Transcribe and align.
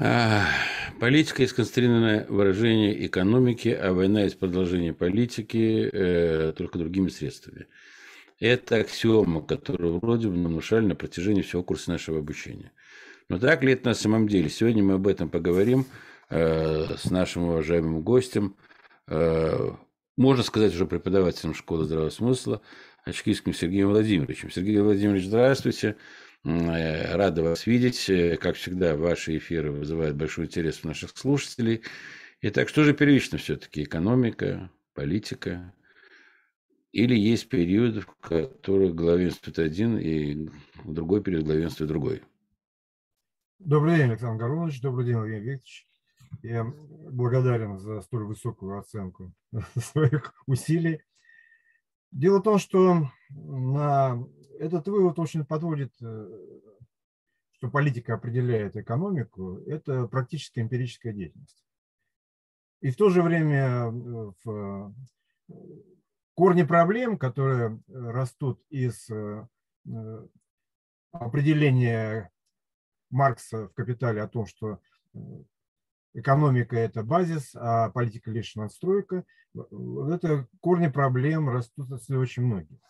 Политика 0.00 1.42
есть 1.42 1.52
конструированное 1.52 2.24
выражение 2.26 3.06
экономики, 3.06 3.68
а 3.68 3.92
война 3.92 4.22
есть 4.22 4.38
продолжение 4.38 4.94
политики 4.94 5.90
э, 5.92 6.54
только 6.56 6.78
другими 6.78 7.08
средствами. 7.08 7.66
Это 8.38 8.76
аксиома, 8.76 9.42
которую 9.42 9.98
вроде 9.98 10.28
бы 10.28 10.34
внушали 10.34 10.86
на 10.86 10.94
протяжении 10.94 11.42
всего 11.42 11.62
курса 11.62 11.90
нашего 11.90 12.20
обучения. 12.20 12.72
Но 13.28 13.38
так 13.38 13.62
ли 13.62 13.74
это 13.74 13.88
на 13.88 13.94
самом 13.94 14.26
деле? 14.26 14.48
Сегодня 14.48 14.82
мы 14.82 14.94
об 14.94 15.06
этом 15.06 15.28
поговорим 15.28 15.84
э, 16.30 16.96
с 16.96 17.10
нашим 17.10 17.42
уважаемым 17.42 18.00
гостем, 18.00 18.56
э, 19.06 19.70
можно 20.16 20.42
сказать, 20.42 20.72
уже 20.74 20.86
преподавателем 20.86 21.54
школы 21.54 21.84
здравого 21.84 22.08
смысла, 22.08 22.62
Очкийским 23.04 23.52
Сергеем 23.52 23.88
Владимировичем. 23.88 24.50
Сергей 24.50 24.80
Владимирович, 24.80 25.26
здравствуйте. 25.26 25.88
Э, 25.88 25.94
рада 26.44 27.42
вас 27.42 27.66
видеть. 27.66 28.08
Э, 28.08 28.36
как 28.36 28.56
всегда, 28.56 28.96
ваши 28.96 29.36
эфиры 29.36 29.70
вызывают 29.70 30.16
большой 30.16 30.46
интерес 30.46 30.80
у 30.84 30.88
наших 30.88 31.16
слушателей. 31.16 31.82
Итак, 32.42 32.68
что 32.68 32.84
же 32.84 32.94
первично 32.94 33.38
все-таки? 33.38 33.82
Экономика, 33.82 34.70
политика? 34.94 35.74
Или 36.92 37.14
есть 37.14 37.48
период, 37.48 38.02
в 38.02 38.06
которых 38.20 38.94
главенствует 38.94 39.58
один, 39.58 39.98
и 39.98 40.48
другой 40.84 41.22
период 41.22 41.44
главенствует 41.44 41.88
другой? 41.88 42.22
Добрый 43.58 43.96
день, 43.96 44.10
Александр 44.10 44.42
Горунович. 44.42 44.80
Добрый 44.80 45.06
день, 45.06 45.16
Владимир 45.16 45.40
Викторович. 45.40 45.86
Я 46.42 46.64
благодарен 46.64 47.78
за 47.78 48.00
столь 48.00 48.24
высокую 48.24 48.78
оценку 48.78 49.32
своих 49.76 50.34
усилий. 50.46 51.02
Дело 52.12 52.38
в 52.38 52.42
том, 52.42 52.58
что 52.58 53.08
на 53.30 54.18
этот 54.58 54.88
вывод 54.88 55.18
очень 55.18 55.44
подводит, 55.44 55.92
э, 56.02 56.60
что 57.52 57.70
политика 57.70 58.14
определяет 58.14 58.76
экономику, 58.76 59.58
это 59.66 60.06
практически 60.08 60.60
эмпирическая 60.60 61.12
деятельность. 61.12 61.64
И 62.80 62.90
в 62.90 62.96
то 62.96 63.10
же 63.10 63.22
время 63.22 63.64
э, 63.64 63.90
в 64.44 64.94
э, 65.48 65.54
корни 66.34 66.64
проблем, 66.64 67.18
которые 67.18 67.80
растут 67.88 68.62
из 68.70 69.08
определения 71.12 72.30
Маркса 73.10 73.68
в 73.68 73.74
«Капитале» 73.74 74.22
о 74.22 74.28
том, 74.28 74.46
что 74.46 74.80
экономика– 76.14 76.76
это 76.78 77.02
базис, 77.02 77.54
а 77.54 77.90
политика– 77.90 78.30
лишь 78.32 78.54
надстройка, 78.56 79.24
это 79.54 80.46
корни 80.60 80.88
проблем 80.88 81.48
растут 81.48 81.90
очень 82.10 82.44
многие. 82.44 82.80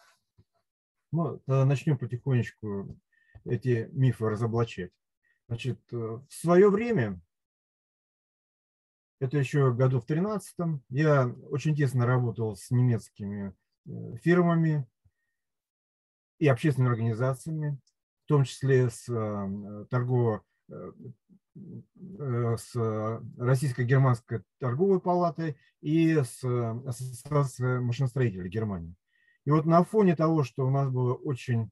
Ну, 1.13 1.43
начнем 1.47 1.98
потихонечку 1.98 2.97
эти 3.45 3.89
мифы 3.93 4.29
разоблачать. 4.29 4.93
Значит, 5.48 5.81
э, 5.93 5.97
в 5.97 6.27
свое 6.29 6.71
время, 6.71 7.21
это 9.19 9.37
еще 9.37 9.73
году 9.75 10.01
в 10.01 10.07
13 10.07 10.81
я 10.91 11.27
очень 11.51 11.75
тесно 11.75 12.07
работал 12.07 12.55
с 12.55 12.71
немецкими 12.71 13.53
э, 13.87 14.17
фирмами 14.19 14.87
и 16.39 16.47
общественными 16.47 16.93
организациями, 16.93 17.81
в 18.25 18.29
том 18.29 18.45
числе 18.45 18.91
с 18.91 19.09
э, 19.09 19.87
торгово 19.91 20.45
с 21.55 23.23
Российско-германской 23.39 24.43
торговой 24.59 25.01
палатой 25.01 25.57
и 25.81 26.17
с 26.17 26.45
Ассоциацией 26.45 27.81
машиностроителей 27.81 28.48
Германии. 28.48 28.95
И 29.45 29.51
вот 29.51 29.67
на 29.67 29.83
фоне 29.84 30.15
того, 30.17 30.45
что 30.45 30.67
у 30.67 30.70
нас 30.70 30.89
было 30.91 31.15
очень 31.15 31.70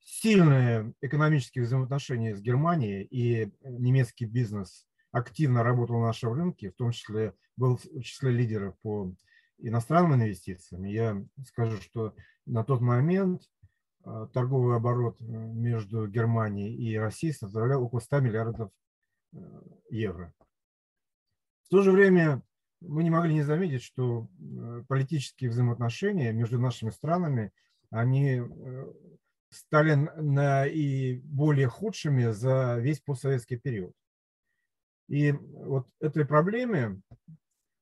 сильные 0.00 0.92
экономические 1.00 1.64
взаимоотношения 1.64 2.34
с 2.34 2.40
Германией, 2.40 3.04
и 3.04 3.52
немецкий 3.62 4.26
бизнес 4.26 4.86
активно 5.12 5.62
работал 5.62 6.00
на 6.00 6.06
нашем 6.06 6.32
рынке, 6.32 6.70
в 6.70 6.76
том 6.76 6.92
числе 6.92 7.34
был 7.56 7.76
в 7.76 8.02
числе 8.02 8.30
лидеров 8.30 8.78
по 8.80 9.14
иностранным 9.58 10.14
инвестициям. 10.14 10.84
Я 10.84 11.22
скажу, 11.46 11.76
что 11.80 12.14
на 12.46 12.64
тот 12.64 12.80
момент 12.80 13.42
торговый 14.32 14.76
оборот 14.76 15.20
э, 15.20 15.24
между 15.24 16.06
Германией 16.08 16.74
и 16.74 16.96
Россией 16.96 17.32
составлял 17.32 17.82
около 17.82 18.00
100 18.00 18.20
миллиардов 18.20 18.70
э, 19.32 19.38
евро. 19.90 20.32
В 21.64 21.68
то 21.68 21.82
же 21.82 21.92
время 21.92 22.42
мы 22.80 23.04
не 23.04 23.10
могли 23.10 23.34
не 23.34 23.42
заметить, 23.42 23.82
что 23.82 24.28
э, 24.38 24.82
политические 24.88 25.50
взаимоотношения 25.50 26.32
между 26.32 26.58
нашими 26.58 26.90
странами, 26.90 27.52
они 27.90 28.40
э, 28.40 28.92
стали 29.50 29.94
на 29.94 30.66
и 30.66 31.18
более 31.18 31.68
худшими 31.68 32.30
за 32.30 32.78
весь 32.78 33.00
постсоветский 33.00 33.58
период. 33.58 33.94
И 35.08 35.32
вот 35.32 35.88
этой 36.00 36.24
проблеме 36.24 37.02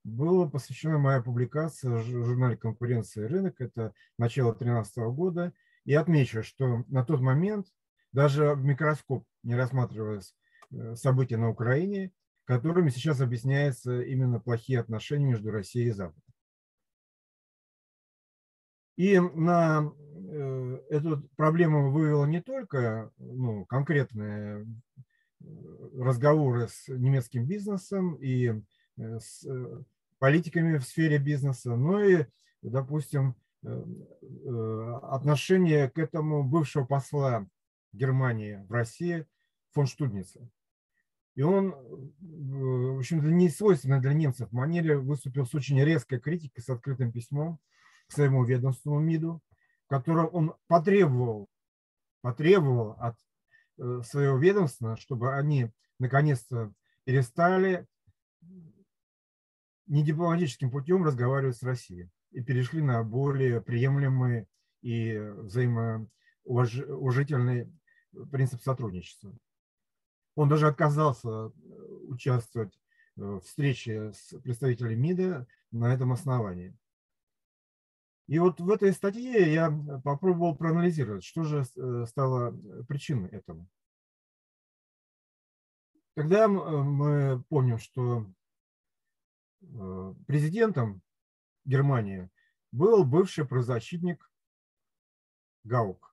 была 0.03 0.49
посвящена 0.49 0.99
моя 0.99 1.21
публикация 1.21 1.99
в 1.99 2.05
журнале 2.05 2.57
«Конкуренция 2.57 3.25
и 3.25 3.29
рынок». 3.29 3.61
Это 3.61 3.93
начало 4.17 4.53
2013 4.53 4.97
года. 5.15 5.53
И 5.89 5.95
отмечу, 5.95 6.43
что 6.43 6.85
на 6.89 7.03
тот 7.03 7.23
момент 7.23 7.67
даже 8.13 8.53
в 8.53 8.63
микроскоп 8.63 9.25
не 9.43 9.55
рассматривалось 9.55 10.37
э, 10.71 10.95
события 10.97 11.39
на 11.39 11.49
Украине, 11.49 12.13
которыми 12.45 12.91
сейчас 12.91 13.23
объясняются 13.23 14.03
именно 14.03 14.39
плохие 14.39 14.81
отношения 14.81 15.25
между 15.25 15.51
Россией 15.51 15.89
и 15.89 15.93
Западом. 15.93 16.23
И 18.97 19.19
на 19.19 19.91
э, 20.31 20.79
эту 20.91 21.27
проблему 21.37 21.91
вывело 21.91 22.27
не 22.27 22.43
только 22.43 23.11
ну, 23.17 23.65
конкретные 23.65 24.67
э, 25.41 25.45
разговоры 25.97 26.69
с 26.69 26.89
немецким 26.89 27.47
бизнесом 27.47 28.17
и 28.17 28.63
с 28.99 29.43
политиками 30.19 30.77
в 30.77 30.85
сфере 30.85 31.17
бизнеса, 31.17 31.77
но 31.77 32.05
и, 32.05 32.27
допустим, 32.61 33.37
отношение 33.63 35.91
к 35.91 35.99
этому 35.99 36.45
бывшего 36.45 36.85
посла 36.85 37.47
Германии 37.93 38.65
в 38.69 38.73
России 38.73 39.27
фон 39.73 39.87
Штудница. 39.87 40.49
И 41.35 41.43
он, 41.43 41.75
в 42.21 42.99
общем-то, 42.99 43.29
не 43.29 43.49
свойственно 43.49 44.01
для 44.01 44.13
немцев 44.13 44.51
манере 44.51 44.99
выступил 44.99 45.47
с 45.47 45.55
очень 45.55 45.81
резкой 45.83 46.21
критикой, 46.21 46.63
с 46.63 46.69
открытым 46.69 47.13
письмом 47.13 47.61
к 48.09 48.13
своему 48.13 48.45
ведомству 48.45 48.99
МИДу, 48.99 49.41
в 49.87 49.89
котором 49.89 50.29
он 50.33 50.55
потребовал, 50.67 51.49
потребовал 52.23 52.97
от 52.99 53.17
э, 53.79 54.03
своего 54.03 54.37
ведомства, 54.37 54.97
чтобы 54.97 55.35
они 55.35 55.71
наконец-то 56.01 56.73
перестали 57.05 57.87
не 59.87 60.05
дипломатическим 60.05 60.71
путем 60.71 61.05
разговаривать 61.05 61.57
с 61.57 61.63
Россией 61.63 62.11
и 62.31 62.43
перешли 62.43 62.83
на 62.83 63.03
более 63.03 63.61
приемлемый 63.61 64.47
и 64.83 65.19
взаимоуважительный 65.19 67.73
принцип 68.31 68.63
сотрудничества. 68.63 69.37
Он 70.35 70.49
даже 70.49 70.69
отказался 70.69 71.29
э, 71.29 71.51
участвовать 72.09 72.79
э, 73.17 73.23
в 73.23 73.41
встрече 73.41 74.13
с 74.13 74.39
представителями 74.41 74.95
МИДа 74.95 75.47
на 75.73 75.93
этом 75.93 76.13
основании. 76.13 76.77
И 78.29 78.39
вот 78.39 78.61
в 78.61 78.71
этой 78.71 78.93
статье 78.93 79.53
я 79.53 79.71
попробовал 80.05 80.55
проанализировать, 80.55 81.25
что 81.25 81.43
же 81.43 81.63
э, 81.63 82.05
стало 82.07 82.53
причиной 82.87 83.31
этому. 83.31 83.69
Тогда 86.15 86.47
мы 86.49 87.45
помним, 87.49 87.79
что 87.79 88.27
президентом 90.27 91.01
Германии 91.69 92.31
был 92.73 93.05
бывший 93.05 93.47
правозащитник 93.47 94.31
Гаук 95.65 96.09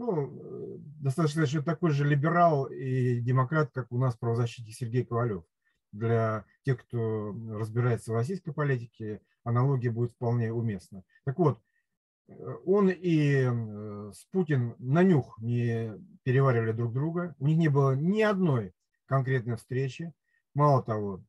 ну, 0.00 0.80
достаточно 0.98 1.42
еще 1.42 1.60
такой 1.60 1.90
же 1.90 2.06
либерал 2.06 2.64
и 2.64 3.20
демократ, 3.20 3.70
как 3.70 3.92
у 3.92 3.98
нас 3.98 4.16
правозащитник 4.16 4.74
Сергей 4.74 5.04
Ковалев. 5.04 5.44
Для 5.92 6.46
тех, 6.64 6.80
кто 6.80 7.36
разбирается 7.50 8.10
в 8.10 8.14
российской 8.14 8.52
политике, 8.52 9.20
аналогия 9.44 9.90
будет 9.90 10.12
вполне 10.12 10.52
уместна. 10.52 11.02
Так 11.24 11.38
вот, 11.38 11.60
он 12.64 12.88
и 12.88 13.44
с 14.12 14.24
Путин 14.32 14.74
на 14.78 15.02
нюх 15.02 15.38
не 15.40 15.92
переваривали 16.22 16.72
друг 16.72 16.94
друга. 16.94 17.34
У 17.38 17.46
них 17.46 17.58
не 17.58 17.68
было 17.68 17.94
ни 17.94 18.22
одной 18.22 18.72
конкретной 19.04 19.56
встречи. 19.56 20.14
Мало 20.54 20.82
того, 20.82 21.22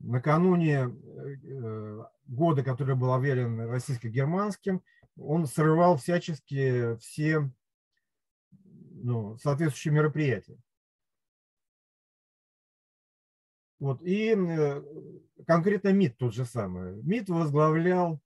накануне 0.00 0.88
э, 0.88 2.04
года, 2.26 2.62
который 2.62 2.94
был 2.94 3.12
объявлен 3.12 3.60
российско-германским, 3.68 4.82
он 5.16 5.46
срывал 5.46 5.96
всячески 5.96 6.96
все 6.98 7.50
ну, 9.02 9.36
соответствующие 9.38 9.94
мероприятия. 9.94 10.58
Вот. 13.80 14.02
И 14.02 14.34
э, 14.36 14.82
конкретно 15.46 15.92
МИД 15.92 16.18
тот 16.18 16.34
же 16.34 16.44
самый. 16.44 17.00
МИД 17.02 17.28
возглавлял 17.30 18.20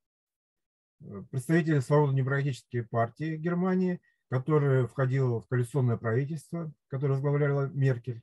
э, 1.01 1.23
представитель 1.31 1.83
Свободно-демократической 1.83 2.83
партии 2.83 3.37
Германии, 3.37 4.01
которая 4.29 4.87
входила 4.87 5.41
в 5.41 5.47
коалиционное 5.47 5.99
правительство, 5.99 6.73
которое 6.89 7.15
возглавляла 7.15 7.69
Меркель. 7.69 8.23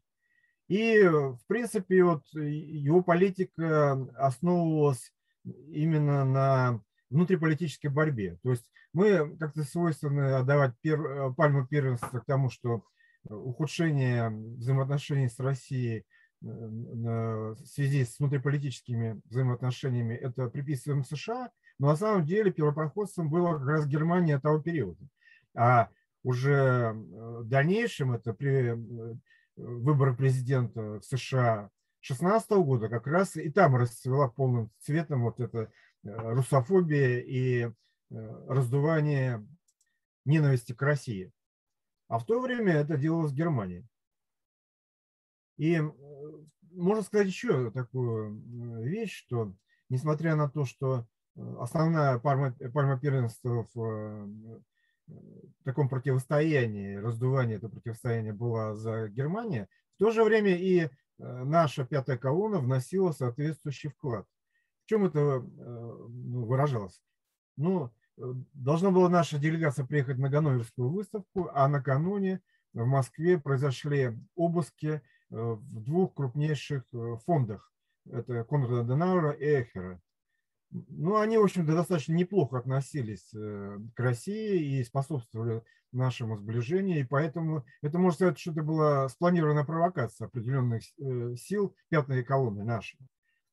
И, 0.70 1.02
в 1.04 1.40
принципе, 1.48 2.04
вот 2.04 2.24
его 2.34 3.02
политика 3.02 3.94
основывалась 4.16 5.12
именно 5.44 6.24
на 6.24 6.82
внутриполитической 7.10 7.88
борьбе. 7.88 8.38
То 8.44 8.52
есть 8.52 8.70
мы 8.94 9.36
как-то 9.38 9.64
свойственны 9.64 10.36
отдавать 10.36 10.74
пер, 10.82 11.34
пальму 11.34 11.66
первенства 11.66 12.20
к 12.20 12.26
тому, 12.26 12.52
что 12.52 12.84
ухудшение 13.28 14.30
взаимоотношений 14.30 15.28
с 15.28 15.40
Россией 15.40 15.98
э, 16.00 16.06
в 16.46 17.58
связи 17.66 18.06
с 18.06 18.20
внутриполитическими 18.20 19.20
взаимоотношениями 19.26 20.14
это 20.14 20.50
приписываем 20.50 21.04
США, 21.04 21.50
но 21.80 21.88
на 21.88 21.96
самом 21.96 22.26
деле 22.26 22.52
первопроходцем 22.52 23.30
была 23.30 23.58
как 23.58 23.68
раз 23.68 23.88
Германия 23.88 24.40
того 24.40 24.62
периода. 24.62 25.04
А 25.56 25.90
уже 26.22 26.52
э, 26.52 26.94
в 26.94 27.48
дальнейшем 27.48 28.14
это 28.14 28.34
при 28.34 28.78
э, 29.60 29.64
выборах 29.64 30.18
президента 30.18 31.00
в 31.00 31.04
США 31.04 31.70
2016 32.02 32.52
года 32.52 32.90
как 32.90 33.08
раз 33.08 33.36
и 33.36 33.50
там 33.52 33.76
расцвела 33.76 34.30
полным 34.30 34.72
цветом 34.80 35.24
вот 35.24 35.40
эта 35.40 35.70
русофобия 36.04 37.20
и 37.20 37.70
раздувание 38.10 39.46
ненависти 40.24 40.72
к 40.72 40.82
России. 40.82 41.34
А 42.08 42.20
в 42.20 42.26
то 42.26 42.40
время 42.40 42.74
это 42.74 42.98
делалось 42.98 43.34
в 43.34 43.36
Германии. 43.36 43.86
И 45.58 45.82
можно 46.72 47.04
сказать 47.04 47.28
еще 47.28 47.70
такую 47.72 48.42
вещь, 48.82 49.26
что 49.26 49.54
несмотря 49.90 50.36
на 50.36 50.50
то, 50.50 50.66
что 50.66 51.06
э, 51.36 51.56
основная 51.60 52.20
пальма, 52.20 52.54
пальма 52.74 53.00
первенства 53.00 53.68
в 53.74 53.82
э, 53.82 54.60
таком 55.64 55.90
противостоянии, 55.90 56.96
раздувании 56.96 57.58
этого 57.58 57.72
противостояния 57.72 58.34
была 58.34 58.76
за 58.76 59.08
Германию, 59.10 59.68
в 59.96 60.00
то 60.00 60.12
же 60.12 60.24
время 60.24 60.56
и 60.56 60.80
э, 60.80 60.90
наша 61.18 61.86
пятая 61.86 62.18
колонна 62.18 62.60
вносила 62.60 63.12
соответствующий 63.12 63.90
вклад. 63.90 64.26
В 64.86 64.90
чем 64.90 65.06
это 65.06 65.40
ну, 65.40 66.46
выражалось? 66.46 67.00
Ну, 67.58 67.92
Должна 68.54 68.92
была 68.92 69.08
наша 69.08 69.40
делегация 69.40 69.86
приехать 69.86 70.18
на 70.18 70.30
Ганноверскую 70.30 70.90
выставку, 70.90 71.50
а 71.54 71.70
накануне 71.70 72.42
в 72.74 72.86
Москве 72.86 73.40
произошли 73.40 74.12
обыски 74.36 74.88
э, 74.88 75.02
в 75.30 75.84
двух 75.84 76.16
крупнейших 76.16 76.84
э, 76.94 77.16
фондах. 77.26 77.72
Это 78.12 78.44
Конрада 78.44 78.84
Денаура 78.84 79.32
и 79.32 79.46
Эхера. 79.46 80.02
Ну, 80.72 81.18
они, 81.18 81.38
в 81.38 81.44
общем-то, 81.44 81.74
достаточно 81.74 82.14
неплохо 82.14 82.60
относились 82.60 83.34
э, 83.34 83.80
к 83.96 84.00
России 84.00 84.80
и 84.80 84.84
способствовали 84.84 85.64
нашему 85.92 86.38
сближению, 86.38 87.00
и 87.00 87.04
поэтому 87.04 87.66
это, 87.82 87.98
можно 87.98 88.16
сказать, 88.16 88.40
что 88.40 88.52
это 88.52 88.62
была 88.62 89.10
спланированная 89.10 89.64
провокация 89.64 90.28
определенных 90.28 90.84
сил 91.40 91.76
пятой 91.90 92.24
колонны 92.24 92.64
нашей. 92.64 93.00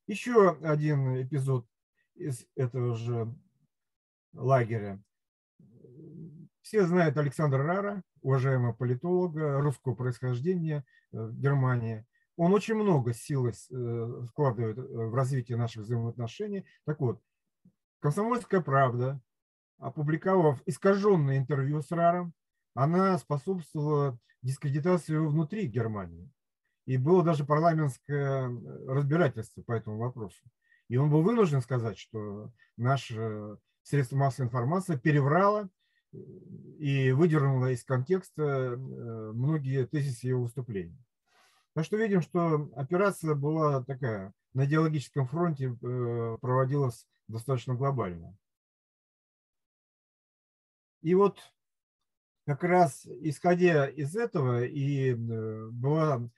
Еще 0.07 0.51
один 0.63 1.23
эпизод 1.23 1.67
из 2.15 2.47
этого 2.55 2.95
же 2.95 3.35
лагеря. 4.35 5.03
Все 6.63 6.85
знают 6.85 7.17
Александра 7.17 7.63
Рара, 7.63 8.03
уважаемого 8.23 8.73
политолога 8.73 9.61
русского 9.61 9.95
происхождения 9.95 10.85
э, 11.13 11.19
в 11.19 11.39
Германии. 11.41 12.05
Он 12.37 12.53
очень 12.53 12.75
много 12.75 13.15
сил 13.15 13.47
э, 13.47 13.53
вкладывает 14.27 14.79
э, 14.79 14.83
в 14.83 15.15
развитие 15.15 15.57
наших 15.57 15.85
взаимоотношений. 15.85 16.67
Так 16.85 17.01
вот, 17.01 17.21
«Комсомольская 18.01 18.61
правда», 18.61 19.21
опубликовав 19.79 20.63
искаженное 20.67 21.39
интервью 21.39 21.81
с 21.81 21.91
Раром, 21.91 22.35
она 22.75 23.17
способствовала 23.19 24.19
дискредитации 24.43 25.17
внутри 25.17 25.67
Германии. 25.67 26.31
И 26.85 26.99
было 26.99 27.25
даже 27.25 27.45
парламентское 27.45 28.49
разбирательство 28.87 29.63
по 29.63 29.73
этому 29.73 29.99
вопросу. 29.99 30.41
И 30.89 30.99
он 30.99 31.11
был 31.11 31.23
вынужден 31.23 31.63
сказать, 31.63 31.99
что 31.99 32.53
наш 32.77 33.11
средства 33.83 34.17
массовой 34.17 34.47
информации 34.47 34.97
переврала 34.97 35.69
э, 36.13 36.19
и 36.79 37.13
выдернула 37.13 37.73
из 37.73 37.83
контекста 37.83 38.77
многие 38.77 39.87
тезисы 39.87 40.29
его 40.29 40.43
выступлений. 40.43 41.06
Так 41.77 41.85
что 41.85 41.99
видим, 41.99 42.23
что 42.23 42.71
операция 42.75 43.35
была 43.35 43.85
такая, 43.85 44.33
на 44.55 44.65
идеологическом 44.65 45.27
фронте 45.29 45.67
э, 45.67 46.39
проводилась 46.41 47.07
достаточно 47.29 47.75
глобально. 47.75 48.35
И 51.03 51.15
вот 51.15 51.39
как 52.47 52.65
раз 52.65 53.05
исходя 53.05 53.87
из 53.87 54.17
этого 54.17 54.65
и 54.65 55.13
была 55.13 56.31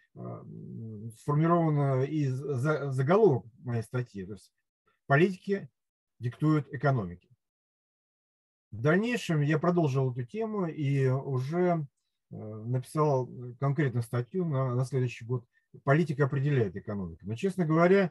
сформирована 1.20 2.02
и 2.02 2.26
заголовок 2.26 3.46
моей 3.60 3.82
статьи, 3.84 4.26
то 4.26 4.32
есть 4.32 4.52
политики 5.06 5.70
диктуют 6.18 6.66
экономики. 6.74 7.28
В 8.72 8.82
дальнейшем 8.82 9.42
я 9.42 9.60
продолжил 9.60 10.10
эту 10.10 10.24
тему 10.24 10.66
и 10.66 11.06
уже 11.06 11.58
э, 11.68 11.97
написал 12.30 13.30
конкретную 13.58 14.02
статью 14.02 14.44
на, 14.44 14.74
на 14.74 14.84
следующий 14.84 15.24
год 15.24 15.44
«Политика 15.84 16.24
определяет 16.24 16.76
экономику». 16.76 17.20
Но, 17.22 17.34
честно 17.34 17.64
говоря, 17.64 18.10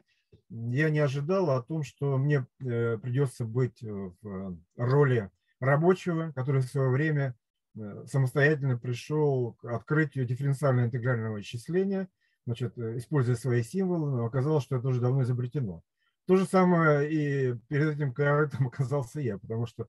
я 0.50 0.90
не 0.90 0.98
ожидал 0.98 1.50
о 1.50 1.62
том, 1.62 1.82
что 1.82 2.18
мне 2.18 2.46
э, 2.60 2.98
придется 2.98 3.44
быть 3.44 3.82
в 3.82 4.56
роли 4.76 5.30
рабочего, 5.60 6.32
который 6.34 6.60
в 6.60 6.66
свое 6.66 6.90
время 6.90 7.34
э, 7.76 8.04
самостоятельно 8.06 8.78
пришел 8.78 9.54
к 9.54 9.64
открытию 9.64 10.26
дифференциального 10.26 10.86
интегрального 10.86 11.40
исчисления, 11.40 12.08
значит, 12.46 12.76
используя 12.78 13.36
свои 13.36 13.62
символы, 13.62 14.10
но 14.10 14.26
оказалось, 14.26 14.64
что 14.64 14.76
это 14.76 14.88
уже 14.88 15.00
давно 15.00 15.22
изобретено. 15.22 15.82
То 16.26 16.36
же 16.36 16.44
самое 16.44 17.10
и 17.10 17.54
перед 17.68 17.96
этим 17.96 18.12
корытом 18.12 18.66
оказался 18.68 19.20
я, 19.20 19.38
потому 19.38 19.66
что 19.66 19.88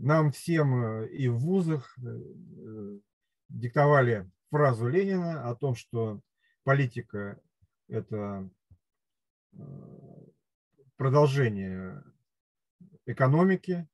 нам 0.00 0.32
всем 0.32 0.82
э, 0.82 1.08
и 1.08 1.28
в 1.28 1.38
вузах 1.38 1.96
э, 1.98 2.06
э, 2.06 2.98
диктовали 3.50 4.30
фразу 4.50 4.88
Ленина 4.88 5.48
о 5.48 5.54
том, 5.54 5.74
что 5.74 6.20
политика– 6.64 7.40
это 7.88 8.48
продолжение 10.96 12.02
экономики, 13.06 13.88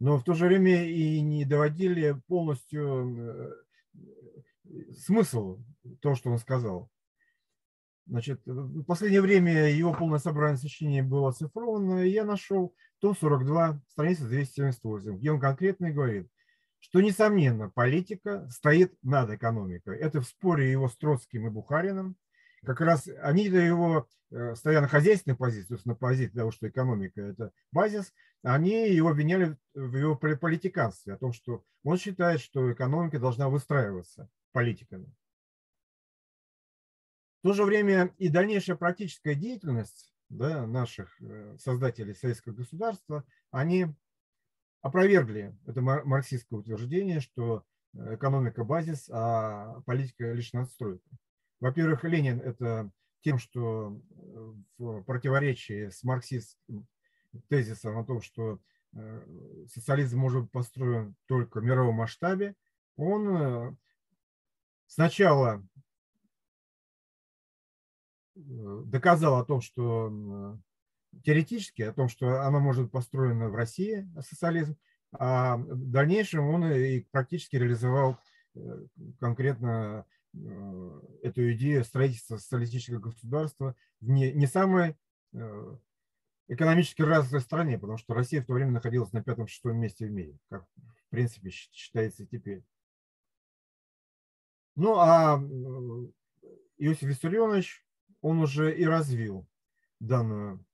но 0.00 0.18
в 0.18 0.24
то 0.24 0.34
же 0.34 0.46
время 0.46 0.88
и 0.88 1.20
не 1.20 1.44
доводили 1.44 2.20
полностью 2.26 3.54
смысл 4.92 5.62
того, 6.00 6.14
что 6.14 6.30
он 6.30 6.38
сказал. 6.38 6.90
Значит, 8.06 8.42
в 8.44 8.84
последнее 8.84 9.22
время 9.22 9.70
его 9.70 9.94
полное 9.94 10.18
собрание 10.18 10.58
сочинений 10.58 11.02
было 11.02 11.30
оцифровано, 11.30 12.04
и 12.04 12.10
я 12.10 12.24
нашел 12.24 12.74
том 12.98 13.16
42, 13.16 13.80
страница 13.88 14.26
278, 14.26 15.18
где 15.18 15.30
он 15.30 15.40
конкретно 15.40 15.90
говорит, 15.90 16.28
что, 16.84 17.00
несомненно, 17.00 17.70
политика 17.70 18.46
стоит 18.50 18.94
над 19.02 19.30
экономикой. 19.30 19.96
Это 19.96 20.20
в 20.20 20.26
споре 20.26 20.70
его 20.70 20.86
с 20.90 20.96
Троцким 20.98 21.46
и 21.46 21.50
Бухарином. 21.50 22.14
Как 22.62 22.82
раз 22.82 23.08
они 23.22 23.44
его, 23.44 24.06
э, 24.30 24.54
стоя 24.54 24.82
на 24.82 24.88
хозяйственной 24.88 25.34
позиции, 25.34 25.68
то 25.68 25.74
есть 25.74 25.86
на 25.86 25.94
позиции 25.94 26.36
того, 26.36 26.50
что 26.50 26.68
экономика– 26.68 27.20
это 27.22 27.52
базис, 27.72 28.12
они 28.42 28.90
его 28.90 29.08
обвиняли 29.08 29.56
в 29.72 29.96
его 29.96 30.14
политиканстве, 30.14 31.14
о 31.14 31.16
том, 31.16 31.32
что 31.32 31.64
он 31.84 31.96
считает, 31.96 32.40
что 32.40 32.70
экономика 32.70 33.18
должна 33.18 33.48
выстраиваться 33.48 34.28
политиками. 34.52 35.10
В 37.40 37.48
то 37.48 37.54
же 37.54 37.64
время 37.64 38.12
и 38.18 38.28
дальнейшая 38.28 38.76
практическая 38.76 39.34
деятельность 39.34 40.12
да, 40.28 40.66
наших 40.66 41.16
э, 41.22 41.56
создателей 41.58 42.14
советского 42.14 42.52
государства, 42.52 43.24
они 43.50 43.86
опровергли 44.84 45.56
это 45.66 45.80
марксистское 45.80 46.60
утверждение, 46.60 47.20
что 47.20 47.64
э, 47.94 48.14
экономика 48.14 48.64
базис, 48.64 49.08
а 49.10 49.80
политика 49.86 50.32
лишь 50.32 50.52
надстройка. 50.52 51.08
Во-первых, 51.60 52.04
Ленин 52.04 52.40
это 52.40 52.90
тем, 53.22 53.38
что 53.38 54.00
э, 54.10 54.52
в 54.78 55.02
противоречии 55.02 55.88
с 55.88 56.04
марксистским 56.04 56.86
тезисом 57.48 57.98
о 57.98 58.04
том, 58.04 58.20
что 58.20 58.60
социализм 59.66 60.20
может 60.20 60.42
быть 60.42 60.52
построен 60.52 61.16
только 61.26 61.58
в 61.58 61.64
мировом 61.64 61.96
масштабе, 61.96 62.54
он 62.94 63.76
сначала 64.86 65.64
Э, 68.36 68.82
доказал 68.86 69.38
о 69.38 69.44
том, 69.44 69.60
что 69.60 70.58
теоретически, 71.22 71.82
о 71.82 71.92
том, 71.92 72.08
что 72.08 72.42
оно 72.46 72.60
может 72.60 72.84
быть 72.84 72.92
построено 72.92 73.48
в 73.48 73.54
России, 73.54 74.08
социализм, 74.20 74.76
а 75.12 75.56
в 75.56 75.90
дальнейшем 75.90 76.48
он 76.48 76.64
и 76.72 77.00
практически 77.00 77.56
реализовал 77.56 78.18
э, 78.54 78.86
конкретно 79.20 80.06
э, 80.34 81.00
эту 81.22 81.52
идею 81.52 81.84
строительства 81.84 82.36
социалистического 82.36 82.98
государства 82.98 83.76
в 84.00 84.08
не, 84.08 84.32
не 84.32 84.46
самой 84.46 84.96
экономически 86.46 87.02
развитой 87.02 87.40
стране, 87.40 87.78
потому 87.78 87.98
что 87.98 88.14
Россия 88.14 88.42
в 88.42 88.46
то 88.46 88.52
время 88.52 88.70
находилась 88.70 89.12
на 89.12 89.22
пятом-шестом 89.22 89.76
месте 89.76 90.06
в 90.06 90.10
мире, 90.10 90.38
как 90.48 90.64
в 90.76 91.08
принципе 91.10 91.50
считается 91.50 92.26
теперь. 92.26 92.64
Ну 94.76 94.96
а 94.96 95.42
Иосиф 96.78 97.02
Виссарионович, 97.02 97.84
он 98.20 98.40
уже 98.40 98.76
и 98.76 98.84
развил 98.84 99.46
данную 100.00 100.64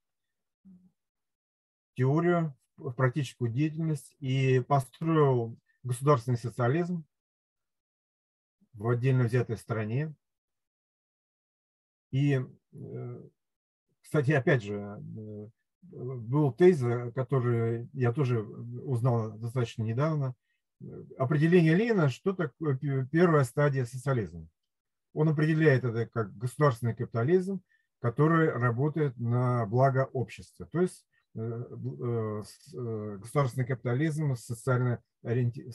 теорию 2.00 2.57
в 2.78 2.92
практическую 2.92 3.50
деятельность 3.50 4.16
и 4.21 4.61
построил 4.61 5.59
государственный 5.83 6.38
социализм 6.38 7.04
в 8.73 8.88
отдельно 8.88 9.25
взятой 9.25 9.59
стране. 9.59 10.14
И, 12.11 12.40
э, 12.73 13.28
кстати, 14.00 14.30
опять 14.30 14.62
же, 14.62 14.76
э, 14.78 15.49
был 15.83 16.52
тезис, 16.52 17.12
который 17.12 17.90
я 17.92 18.14
тоже 18.14 18.40
узнал 18.40 19.33
достаточно 19.37 19.83
недавно. 19.83 20.35
Определение 21.19 21.75
Ленина, 21.75 22.09
что 22.09 22.33
такое 22.33 22.78
первая 23.12 23.45
стадия 23.45 23.85
социализма. 23.85 24.49
Он 25.12 25.28
определяет 25.28 25.85
это 25.85 26.07
как 26.07 26.35
государственный 26.38 26.95
капитализм, 26.95 27.61
который 28.00 28.50
работает 28.50 29.19
на 29.19 29.66
благо 29.66 30.09
общества. 30.12 30.66
То 30.73 30.80
есть 30.80 31.04
э, 31.04 31.09
э, 31.09 31.09
э, 31.09 31.09
государственный 31.34 33.66
капитализм 33.66 34.34
с 34.34 34.46
социальной, 34.46 34.99
ориенти... 35.22 35.70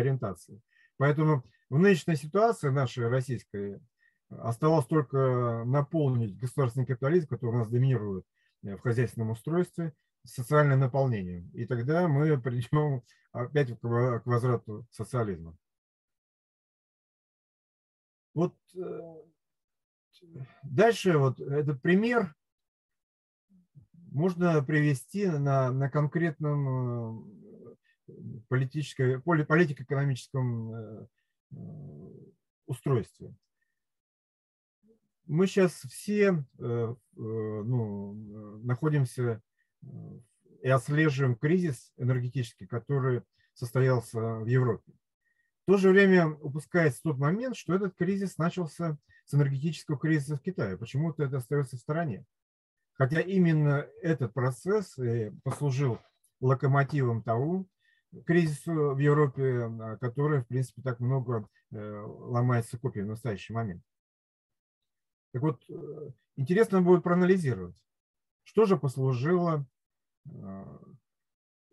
ориентацией. 0.00 0.60
Поэтому 0.98 1.42
в 1.70 1.78
нынешней 1.78 2.16
ситуации 2.16 2.68
нашей 2.68 3.08
российской 3.08 3.80
осталось 4.28 4.86
только 4.86 5.64
наполнить 5.64 6.38
государственный 6.38 6.86
капитализм, 6.86 7.28
который 7.28 7.54
у 7.54 7.58
нас 7.58 7.68
доминирует 7.68 8.26
в 8.62 8.78
хозяйственном 8.78 9.30
устройстве, 9.30 9.94
социальным 10.24 10.80
наполнением. 10.80 11.50
И 11.54 11.66
тогда 11.66 12.08
мы 12.08 12.40
придем 12.40 13.02
опять 13.32 13.78
к 13.80 14.22
возврату 14.24 14.86
социализма. 14.90 15.56
Вот 18.34 18.54
дальше 20.62 21.18
вот 21.18 21.40
этот 21.40 21.82
пример 21.82 22.34
можно 24.12 24.62
привести 24.62 25.26
на, 25.26 25.72
на 25.72 25.90
конкретном 25.90 27.26
э, 28.06 28.12
политическом, 28.48 29.22
политико-экономическом 29.22 30.74
э, 30.74 31.06
э, 31.52 31.56
устройстве. 32.66 33.34
Мы 35.26 35.46
сейчас 35.46 35.72
все 35.72 36.44
ну, 36.58 38.14
находимся 38.64 39.40
и 40.62 40.68
отслеживаем 40.68 41.36
кризис 41.36 41.92
энергетический, 41.96 42.66
который 42.66 43.22
состоялся 43.54 44.20
в 44.20 44.46
Европе. 44.46 44.92
В 45.62 45.66
то 45.66 45.76
же 45.78 45.90
время 45.90 46.28
упускается 46.28 47.02
тот 47.04 47.18
момент, 47.18 47.56
что 47.56 47.74
этот 47.74 47.94
кризис 47.94 48.36
начался 48.36 48.98
с 49.24 49.32
энергетического 49.32 49.96
кризиса 49.96 50.36
в 50.36 50.42
Китае. 50.42 50.76
Почему-то 50.76 51.22
это 51.22 51.36
остается 51.36 51.76
в 51.76 51.80
стороне. 51.80 52.26
Хотя 53.02 53.20
именно 53.20 53.84
этот 54.00 54.32
процесс 54.32 54.96
послужил 55.42 55.98
локомотивом 56.40 57.24
того 57.24 57.66
кризису 58.24 58.94
в 58.94 58.98
Европе, 58.98 59.68
который, 60.00 60.42
в 60.42 60.46
принципе, 60.46 60.82
так 60.82 61.00
много 61.00 61.48
э, 61.72 62.00
ломается 62.06 62.78
копии 62.78 63.00
в 63.00 63.08
настоящий 63.08 63.54
момент. 63.54 63.82
Так 65.32 65.42
вот, 65.42 65.60
э, 65.68 66.10
интересно 66.36 66.80
будет 66.80 67.02
проанализировать, 67.02 67.74
что 68.44 68.66
же 68.66 68.76
послужило 68.76 69.66
э, 70.26 70.78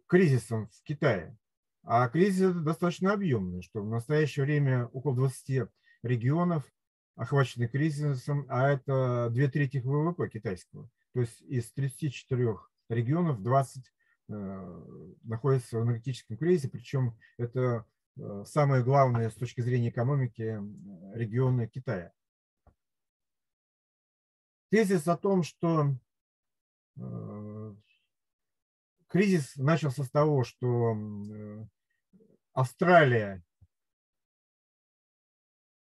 кризисом 0.07 0.67
в 0.69 0.81
Китае. 0.81 1.37
А 1.83 2.09
кризис 2.09 2.55
достаточно 2.55 3.13
объемный, 3.13 3.61
что 3.61 3.83
в 3.83 3.87
настоящее 3.87 4.45
время 4.45 4.87
около 4.87 5.15
20 5.15 5.69
регионов 6.01 6.63
охвачены 7.15 7.67
кризисом, 7.67 8.47
а 8.49 8.67
это 8.69 9.29
две 9.29 9.47
трети 9.47 9.77
ВВП 9.77 10.27
китайского. 10.27 10.89
То 11.13 11.21
есть 11.21 11.41
из 11.41 11.71
34 11.71 12.55
регионов 12.89 13.41
20 13.41 13.83
э, 14.29 14.33
находятся 15.23 15.79
в 15.79 15.83
энергетическом 15.83 16.37
кризисе, 16.37 16.69
причем 16.69 17.17
это 17.37 17.85
э, 18.17 18.43
самые 18.45 18.83
главные 18.83 19.29
с 19.29 19.35
точки 19.35 19.61
зрения 19.61 19.89
экономики 19.89 20.59
регионы 21.15 21.67
Китая. 21.67 22.13
Тезис 24.69 25.07
о 25.07 25.17
том, 25.17 25.41
что 25.41 25.95
э, 26.97 27.75
кризис 29.07 29.55
начался 29.55 30.03
с 30.03 30.11
того, 30.11 30.43
что 30.43 30.95
Австралия 32.53 33.43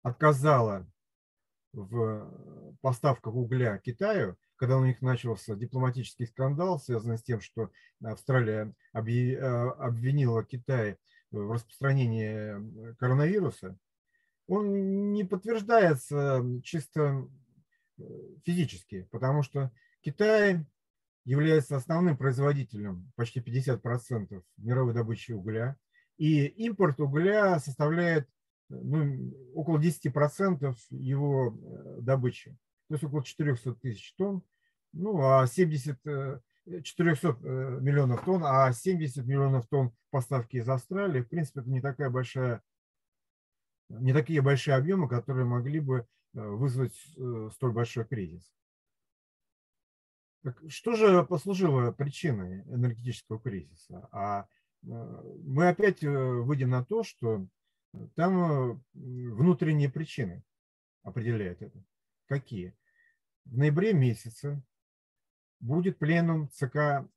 отказала 0.03 0.85
в 1.71 2.77
поставках 2.81 3.33
угля 3.33 3.77
Китаю, 3.79 4.37
когда 4.57 4.77
у 4.77 4.85
них 4.85 5.01
начался 5.01 5.55
дипломатический 5.55 6.25
скандал, 6.25 6.79
связанный 6.79 7.17
с 7.17 7.23
тем, 7.23 7.41
что 7.41 7.71
Австралия 8.03 8.73
э, 8.93 8.99
обвинила 8.99 10.43
Китай 10.43 10.97
в 11.31 11.51
распространении 11.51 12.95
коронавируса, 12.95 13.77
он 14.47 15.11
не 15.13 15.23
подтверждается 15.23 16.43
чисто 16.63 17.27
э, 17.97 18.03
физически, 18.43 19.07
потому 19.11 19.43
что 19.43 19.71
Китай 20.01 20.65
является 21.25 21.75
основным 21.75 22.17
производителем 22.17 23.11
почти 23.15 23.39
50% 23.39 24.43
мировой 24.57 24.93
добычи 24.93 25.31
угля, 25.31 25.75
и 26.17 26.45
импорт 26.45 26.99
угля 26.99 27.59
составляет 27.59 28.29
ну, 28.69 29.33
около 29.53 29.79
10% 29.79 30.75
его 30.91 31.57
э, 31.57 32.01
добычи, 32.01 32.55
то 32.87 32.95
есть 32.95 33.03
около 33.03 33.23
400 33.23 33.75
тысяч 33.75 34.13
тонн, 34.15 34.43
ну, 34.93 35.19
а 35.21 35.45
70, 35.45 35.99
400 36.83 37.27
э, 37.27 37.31
э, 37.31 37.79
миллионов 37.81 38.23
тонн, 38.23 38.43
а 38.45 38.71
70 38.71 39.25
миллионов 39.25 39.67
тонн 39.67 39.91
поставки 40.09 40.57
из 40.57 40.69
Австралии, 40.69 41.21
в 41.21 41.29
принципе, 41.29 41.61
это 41.61 41.69
не 41.69 41.81
такая 41.81 42.09
большая, 42.09 42.61
не 43.89 44.13
такие 44.13 44.41
большие 44.41 44.75
объемы, 44.75 45.09
которые 45.09 45.45
могли 45.45 45.79
бы 45.79 46.07
вызвать 46.33 46.95
столь 47.53 47.71
большой 47.71 48.05
кризис. 48.05 48.53
Так 50.43 50.61
что 50.67 50.95
же 50.95 51.23
послужило 51.23 51.91
причиной 51.91 52.61
энергетического 52.63 53.39
кризиса? 53.39 54.07
А 54.11 54.47
мы 54.83 55.69
опять 55.69 56.01
выйдем 56.01 56.71
на 56.71 56.83
то, 56.83 57.03
что 57.03 57.47
там 58.15 58.71
э, 58.71 58.79
внутренние 58.93 59.89
причины 59.89 60.43
определяют 61.03 61.61
это. 61.61 61.83
Какие? 62.27 62.75
В 63.45 63.57
ноябре 63.57 63.93
месяце 63.93 64.61
будет 65.59 65.99
пленум 65.99 66.49
ЦК 66.49 67.07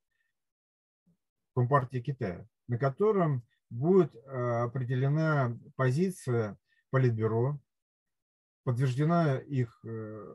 Компартии 1.55 2.01
Китая, 2.01 2.47
на 2.69 2.79
котором 2.79 3.43
будет 3.71 4.15
э, 4.15 4.63
определена 4.63 5.59
позиция 5.77 6.59
Политбюро, 6.91 7.59
подтверждена 8.65 9.39
их 9.39 9.81
э, 9.85 10.35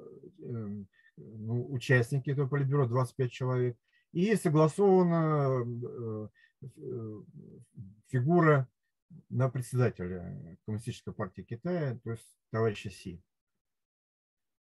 ну, 1.18 1.72
участники 1.72 2.32
этого 2.32 2.48
Политбюро, 2.48 2.88
25 2.88 3.32
человек, 3.32 3.78
и 4.12 4.36
согласована 4.36 6.30
фигура 8.08 8.68
на 9.30 9.50
председателя 9.50 10.58
Коммунистической 10.66 11.14
партии 11.14 11.42
Китая, 11.42 12.00
то 12.04 12.12
есть 12.12 12.28
товарища 12.52 12.90
Си. 12.90 13.22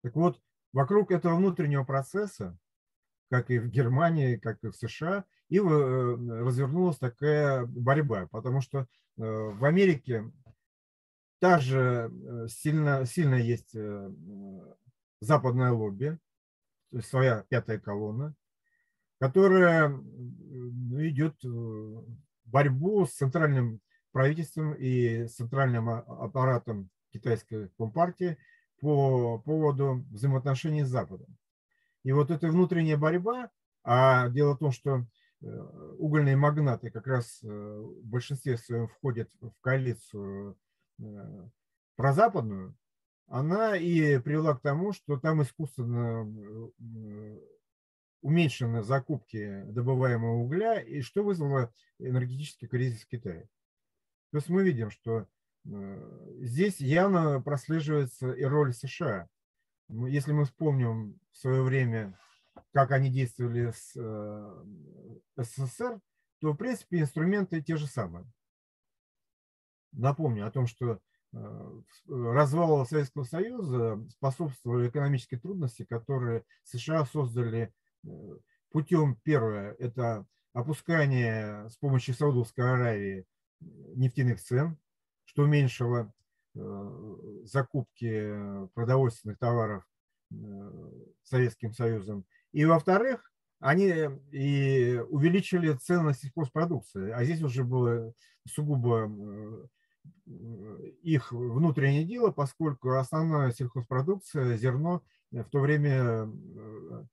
Так 0.02 0.16
вот, 0.16 0.42
вокруг 0.74 1.12
этого 1.12 1.36
внутреннего 1.36 1.84
процесса, 1.84 2.58
как 3.30 3.50
и 3.50 3.60
в 3.60 3.70
Германии, 3.70 4.38
как 4.38 4.64
и 4.64 4.70
в 4.70 4.76
США, 4.76 5.26
и 5.50 5.58
э, 5.58 5.62
развернулась 5.62 6.98
такая 6.98 7.66
борьба, 7.66 8.28
потому 8.28 8.62
что 8.62 8.80
э, 8.80 8.86
в 9.18 9.64
Америке 9.66 10.32
также 11.40 12.12
э, 12.12 12.48
сильно, 12.48 13.06
сильно 13.06 13.36
есть 13.36 13.76
западное 15.20 15.72
лобби, 15.72 16.18
то 16.92 17.02
своя 17.02 17.46
пятая 17.50 17.80
колонна, 17.80 18.34
которая 19.20 19.90
идет 19.90 21.36
борьбу 22.46 23.06
с 23.06 23.12
центральным 23.12 23.82
правительством 24.12 24.74
и 24.74 25.28
центральным 25.28 25.90
аппаратом 25.90 26.90
китайской 27.12 27.70
компартии 27.78 28.38
по 28.82 29.40
поводу 29.40 30.04
взаимоотношений 30.12 30.84
с 30.84 30.90
Западом. 30.90 31.38
И 32.04 32.12
вот 32.12 32.32
эта 32.32 32.48
внутренняя 32.48 32.98
борьба, 32.98 33.52
а 33.84 34.28
дело 34.30 34.56
в 34.56 34.60
том, 34.60 34.72
что 34.72 35.06
э, 35.42 35.46
угольные 35.98 36.36
магнаты 36.36 36.90
как 36.90 37.08
раз 37.08 37.40
э, 37.44 37.48
в 37.48 38.06
большинстве 38.06 38.58
своем 38.58 38.88
входят 38.88 39.30
в 39.40 39.54
коалицию 39.62 40.58
э, 41.00 41.48
прозападную, 41.96 42.76
она 43.28 43.78
и 43.78 44.20
привела 44.20 44.56
к 44.56 44.62
тому, 44.62 44.92
что 44.94 45.18
там 45.18 45.42
искусственно 45.42 46.28
уменьшены 48.22 48.84
закупки 48.84 49.64
добываемого 49.68 50.38
угля, 50.38 50.82
и 50.82 51.02
что 51.02 51.24
вызвало 51.24 51.72
энергетический 51.98 52.68
кризис 52.68 53.04
в 53.04 53.08
Китае. 53.08 53.48
То 54.32 54.38
есть 54.38 54.50
мы 54.50 54.64
видим, 54.64 54.90
что 54.90 55.28
здесь 55.64 56.80
явно 56.80 57.42
прослеживается 57.42 58.32
и 58.32 58.44
роль 58.44 58.74
США. 58.74 59.28
Если 59.90 60.32
мы 60.32 60.46
вспомним 60.46 61.20
в 61.32 61.38
свое 61.38 61.62
время, 61.62 62.18
как 62.74 62.92
они 62.92 63.10
действовали 63.10 63.72
с 63.72 63.94
СССР, 65.38 66.00
то, 66.40 66.54
в 66.54 66.58
принципе, 66.58 67.00
инструменты 67.00 67.62
те 67.62 67.78
же 67.78 67.88
самые. 67.88 68.26
Напомню 69.92 70.48
о 70.48 70.52
том, 70.52 70.68
что 70.68 71.00
э, 71.34 71.82
развалу 72.08 72.86
Советского 72.86 73.24
Союза 73.24 74.04
способствовали 74.10 74.90
экономические 74.90 75.40
трудности, 75.40 75.84
которые 75.84 76.46
США 76.64 77.06
создали 77.06 77.74
э, 78.04 78.08
путем, 78.72 79.18
первое, 79.24 79.74
это 79.74 80.26
опускание 80.54 81.70
с 81.70 81.78
помощью 81.78 82.16
Саудовской 82.16 82.72
Аравии 82.72 83.26
нефтяных 83.60 84.42
цен, 84.42 84.78
что 85.26 85.44
уменьшило 85.44 86.14
э, 86.56 87.42
закупки 87.44 88.68
продовольственных 88.74 89.38
товаров 89.38 89.84
Советским 91.24 91.74
Союзом. 91.74 92.26
И, 92.54 92.66
во-вторых, 92.66 93.32
они 93.60 93.94
и 94.32 94.98
увеличили 95.10 95.74
цены 95.74 96.04
на 96.04 96.14
сельхозпродукцию. 96.14 97.16
А 97.16 97.24
здесь 97.24 97.42
уже 97.42 97.64
было 97.64 98.14
сугубо 98.48 99.12
их 101.04 101.32
внутреннее 101.32 102.06
дело, 102.06 102.32
поскольку 102.32 102.92
основная 102.94 103.52
сельхозпродукция, 103.52 104.58
зерно, 104.58 105.04
в 105.32 105.44
то 105.46 105.60
время 105.60 106.28
э, 106.28 107.04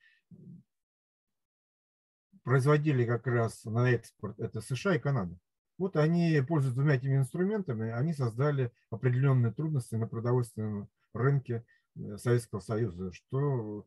производили 2.42 3.04
как 3.04 3.26
раз 3.26 3.64
на 3.64 3.90
экспорт, 3.90 4.38
это 4.38 4.60
США 4.60 4.96
и 4.96 4.98
Канада. 4.98 5.36
Вот 5.78 5.96
они, 5.96 6.42
пользуясь 6.46 6.74
двумя 6.74 6.96
этими 6.96 7.16
инструментами, 7.16 7.90
они 7.90 8.12
создали 8.12 8.72
определенные 8.90 9.52
трудности 9.52 9.94
на 9.94 10.08
продовольственном 10.08 10.88
рынке 11.14 11.64
э, 11.96 12.18
Советского 12.18 12.60
Союза, 12.60 13.12
что 13.12 13.86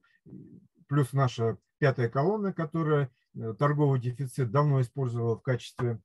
плюс 0.88 1.14
наша 1.14 1.58
пятая 1.78 2.10
колонна, 2.10 2.54
которая 2.54 3.12
э, 3.36 3.54
торговый 3.60 4.00
дефицит 4.00 4.52
давно 4.52 4.82
использовала 4.82 5.36
в 5.36 5.42
качестве 5.42 6.00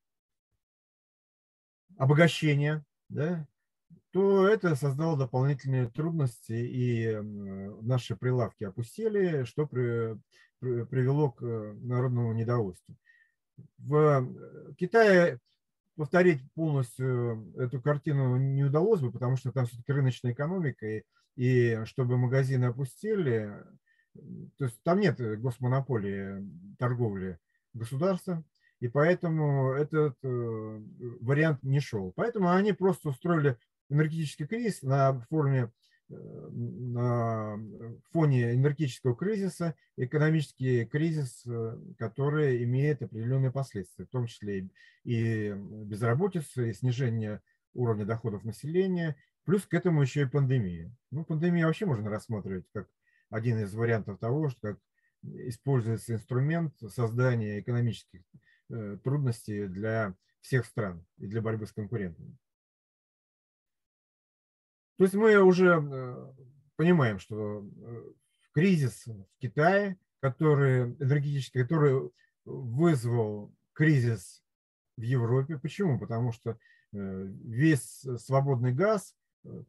обогащения, 1.96 2.84
да, 3.08 3.46
то 4.10 4.48
это 4.48 4.74
создало 4.76 5.16
дополнительные 5.16 5.88
трудности, 5.90 6.52
и 6.52 7.16
наши 7.82 8.16
прилавки 8.16 8.64
опустили, 8.64 9.44
что 9.44 9.66
при, 9.66 10.18
при, 10.58 10.84
привело 10.84 11.30
к 11.32 11.42
э, 11.42 11.74
народному 11.82 12.32
недовольству. 12.32 12.96
В 13.78 13.94
э, 13.94 14.74
Китае 14.74 15.38
повторить 15.96 16.40
полностью 16.54 17.52
эту 17.56 17.80
картину 17.80 18.36
не 18.36 18.64
удалось 18.64 19.00
бы, 19.00 19.10
потому 19.10 19.36
что 19.36 19.52
там 19.52 19.66
все-таки 19.66 19.92
рыночная 19.92 20.32
экономика, 20.32 20.86
и, 20.86 21.04
и 21.36 21.84
чтобы 21.84 22.18
магазины 22.18 22.66
опустили, 22.66 23.52
то 24.58 24.64
есть 24.64 24.82
там 24.82 25.00
нет 25.00 25.18
госмонополии 25.40 26.46
торговли 26.78 27.38
государства, 27.72 28.44
и 28.80 28.88
поэтому 28.88 29.72
этот 29.72 30.16
э, 30.22 30.82
вариант 31.20 31.62
не 31.62 31.80
шел. 31.80 32.12
Поэтому 32.14 32.50
они 32.50 32.72
просто 32.72 33.08
устроили 33.08 33.56
энергетический 33.88 34.46
кризис 34.46 34.82
на 34.82 35.20
форме 35.30 35.72
на 36.08 37.58
фоне 38.12 38.54
энергетического 38.54 39.16
кризиса, 39.16 39.74
экономический 39.96 40.84
кризис, 40.84 41.42
э, 41.46 41.78
который 41.98 42.62
имеет 42.64 43.02
определенные 43.02 43.50
последствия, 43.50 44.04
в 44.04 44.10
том 44.10 44.26
числе 44.26 44.68
и 45.04 45.52
безработица, 45.52 46.62
и 46.62 46.72
снижение 46.72 47.40
уровня 47.74 48.04
доходов 48.04 48.44
населения, 48.44 49.16
плюс 49.44 49.66
к 49.66 49.74
этому 49.74 50.02
еще 50.02 50.22
и 50.22 50.26
пандемия. 50.26 50.90
Ну, 51.10 51.24
пандемию 51.24 51.66
вообще 51.66 51.86
можно 51.86 52.08
рассматривать 52.08 52.66
как 52.72 52.88
один 53.30 53.58
из 53.58 53.74
вариантов 53.74 54.18
того, 54.18 54.48
что 54.48 54.60
как 54.60 54.78
используется 55.22 56.14
инструмент 56.14 56.74
создания 56.88 57.58
экономических 57.58 58.22
Э, 58.68 58.98
трудности 59.04 59.68
для 59.68 60.14
всех 60.40 60.66
стран 60.66 61.04
и 61.18 61.26
для 61.28 61.40
борьбы 61.40 61.66
с 61.66 61.72
конкурентами. 61.72 62.36
То 64.96 65.04
есть 65.04 65.14
мы 65.14 65.38
уже 65.42 65.80
э, 65.80 66.32
понимаем, 66.76 67.18
что 67.18 67.64
э, 67.64 68.02
кризис 68.52 69.06
в 69.06 69.40
Китае, 69.40 69.98
который 70.20 70.92
энергетический, 70.94 71.62
который 71.62 72.10
вызвал 72.44 73.54
кризис 73.72 74.42
в 74.96 75.02
Европе. 75.02 75.58
Почему? 75.58 75.98
Потому 75.98 76.32
что 76.32 76.58
весь 76.92 78.06
свободный 78.18 78.72
газ 78.72 79.14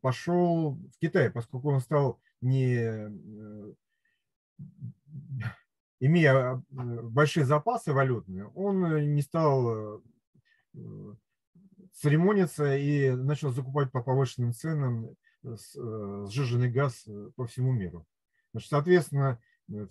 пошел 0.01 0.75
в 0.75 0.99
Китай, 1.01 1.29
поскольку 1.29 1.71
он 1.71 1.81
стал 1.81 2.21
не 2.39 3.17
имея 5.99 6.33
э, 6.33 6.61
большие 7.03 7.45
запасы 7.45 7.93
валютные, 7.93 8.47
он 8.47 8.85
э, 8.85 9.05
не 9.05 9.21
стал 9.21 10.01
э, 10.75 11.15
церемониться 11.97 12.75
и 12.75 13.11
начал 13.11 13.51
закупать 13.51 13.91
по 13.91 14.01
повышенным 14.01 14.53
ценам 14.53 15.15
сжиженный 15.43 16.69
газ 16.69 17.07
по 17.35 17.45
всему 17.47 17.71
миру. 17.71 18.05
Значит, 18.51 18.69
соответственно, 18.69 19.39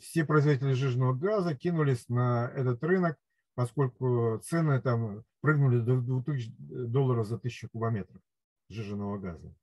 все 0.01 0.25
производители 0.25 0.73
сжиженного 0.73 1.15
газа 1.15 1.55
кинулись 1.55 2.09
на 2.09 2.51
этот 2.55 2.83
рынок, 2.83 3.19
поскольку 3.55 4.41
цены 4.45 4.81
там 4.81 5.25
прыгнули 5.41 5.81
до 5.81 6.01
2000 6.01 6.55
долларов 6.87 7.27
за 7.27 7.39
тысячу 7.39 7.69
кубометров 7.69 8.21
сжиженного 8.69 9.19
газа. 9.19 9.55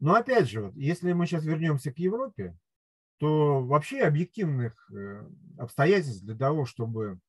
Но 0.00 0.14
опять 0.14 0.48
же, 0.48 0.62
вот, 0.62 0.74
если 0.74 1.12
мы 1.12 1.26
сейчас 1.26 1.44
вернемся 1.44 1.92
к 1.92 1.98
Европе, 1.98 2.56
то 3.18 3.62
вообще 3.62 4.02
объективных 4.02 4.90
э, 4.90 5.30
обстоятельств 5.56 6.24
для 6.24 6.36
того, 6.36 6.66
чтобы 6.66 7.20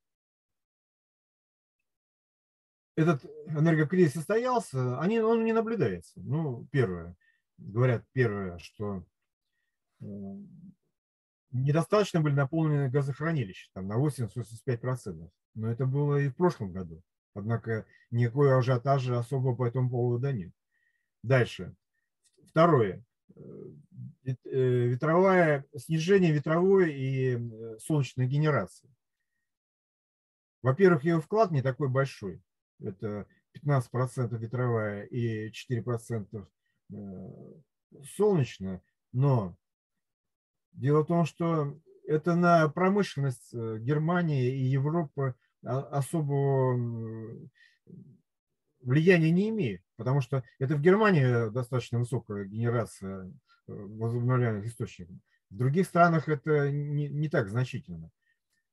этот 2.95 3.25
энергокризис 3.47 4.13
состоялся, 4.13 4.99
они, 4.99 5.19
он 5.19 5.43
не 5.43 5.53
наблюдается. 5.53 6.13
Ну, 6.15 6.67
первое, 6.71 7.15
говорят 7.57 8.03
первое, 8.13 8.57
что 8.59 9.03
э, 10.01 10.05
недостаточно 11.51 12.21
были 12.21 12.33
наполнены 12.33 12.89
газохранилища, 12.89 13.69
там 13.73 13.87
на 13.87 13.97
80-85%. 13.97 15.29
Но 15.55 15.71
это 15.71 15.85
было 15.85 16.17
и 16.17 16.29
в 16.29 16.35
прошлом 16.35 16.71
году. 16.71 17.01
Однако 17.33 17.85
никакой 18.11 18.57
ажиотажа 18.57 19.19
особо 19.19 19.55
по 19.55 19.65
этому 19.65 19.89
поводу 19.89 20.31
нет. 20.31 20.51
Дальше. 21.23 21.75
Второе. 22.47 23.03
Э, 23.35 24.87
ветровая, 24.87 25.65
снижение 25.75 26.31
ветровой 26.31 26.93
и 26.93 27.35
э, 27.35 27.77
солнечной 27.79 28.27
генерации. 28.27 28.89
Во-первых, 30.61 31.03
ее 31.03 31.21
вклад 31.21 31.51
не 31.51 31.61
такой 31.61 31.89
большой. 31.89 32.41
Это 32.81 33.27
15% 33.65 34.37
ветровая 34.37 35.03
и 35.03 35.49
4% 35.49 36.47
э, 36.91 36.95
солнечная. 38.15 38.81
Но 39.13 39.55
дело 40.73 41.03
в 41.03 41.07
том, 41.07 41.25
что 41.25 41.79
это 42.07 42.35
на 42.35 42.67
промышленность 42.69 43.53
Германии 43.53 44.53
и 44.53 44.65
Европы 44.65 45.35
особого 45.63 46.77
влияния 48.85 49.31
не 49.31 49.49
имеет, 49.49 49.81
потому 49.97 50.21
что 50.21 50.43
это 50.59 50.75
в 50.75 50.81
Германии 50.81 51.49
достаточно 51.49 51.99
высокая 51.99 52.45
генерация 52.45 53.25
э, 53.25 53.31
возобновляемых 53.67 54.65
источников. 54.65 55.15
В 55.49 55.57
других 55.57 55.87
странах 55.87 56.29
это 56.29 56.71
не, 56.71 57.09
не 57.09 57.29
так 57.29 57.49
значительно. 57.49 58.11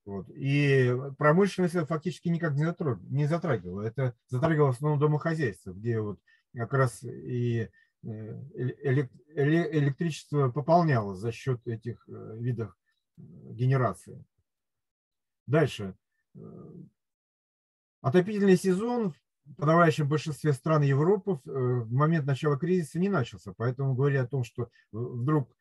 Вот. 0.05 0.29
И 0.31 0.93
промышленность 1.17 1.75
фактически 1.87 2.29
никак 2.29 2.55
не, 2.55 2.65
затраг, 2.65 3.01
не 3.03 3.27
затрагивала. 3.27 3.83
Это 3.83 4.17
затрагивало 4.29 4.73
в 4.73 4.77
основном 4.77 4.99
домохозяйство, 4.99 5.73
где 5.73 6.01
вот 6.01 6.19
как 6.55 6.73
раз 6.73 7.05
и 7.05 7.69
э, 8.03 8.09
электричество 9.35 10.51
пополнялось 10.51 11.19
за 11.19 11.31
счет 11.31 11.67
этих 11.67 12.05
э, 12.09 12.37
видов 12.39 12.77
генерации. 13.17 14.25
Дальше. 15.47 15.95
Отопительный 18.01 18.57
сезон 18.57 19.13
в 19.45 19.55
подавляющем 19.57 20.09
большинстве 20.09 20.53
стран 20.53 20.83
Европы 20.83 21.33
э, 21.33 21.51
в 21.51 21.93
момент 21.93 22.27
начала 22.27 22.57
кризиса 22.57 22.99
не 22.99 23.09
начался. 23.09 23.53
Поэтому 23.57 23.95
говоря 23.95 24.23
о 24.23 24.27
том, 24.27 24.45
что 24.45 24.71
вдруг 24.93 25.51
э, 25.51 25.55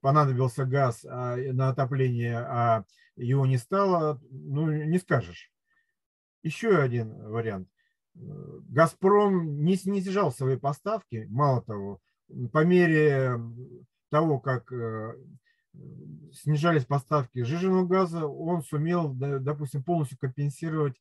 понадобился 0.00 0.64
газ 0.64 1.04
а, 1.04 1.36
на 1.36 1.70
отопление, 1.70 2.38
а 2.38 2.84
его 3.16 3.46
не 3.46 3.58
стало, 3.58 4.20
ну, 4.30 4.70
не 4.70 4.98
скажешь. 4.98 5.50
Еще 6.42 6.78
один 6.78 7.12
вариант. 7.28 7.68
Э, 8.14 8.18
Газпром 8.68 9.64
не, 9.64 9.76
снижал 9.76 10.32
свои 10.32 10.56
поставки, 10.56 11.26
мало 11.28 11.62
того, 11.62 12.00
по 12.52 12.64
мере 12.64 13.40
того, 14.10 14.38
как 14.38 14.72
снижались 16.32 16.84
поставки 16.84 17.42
жиженного 17.42 17.86
газа, 17.86 18.26
он 18.26 18.62
сумел, 18.62 19.12
допустим, 19.12 19.82
полностью 19.82 20.18
компенсировать 20.18 20.96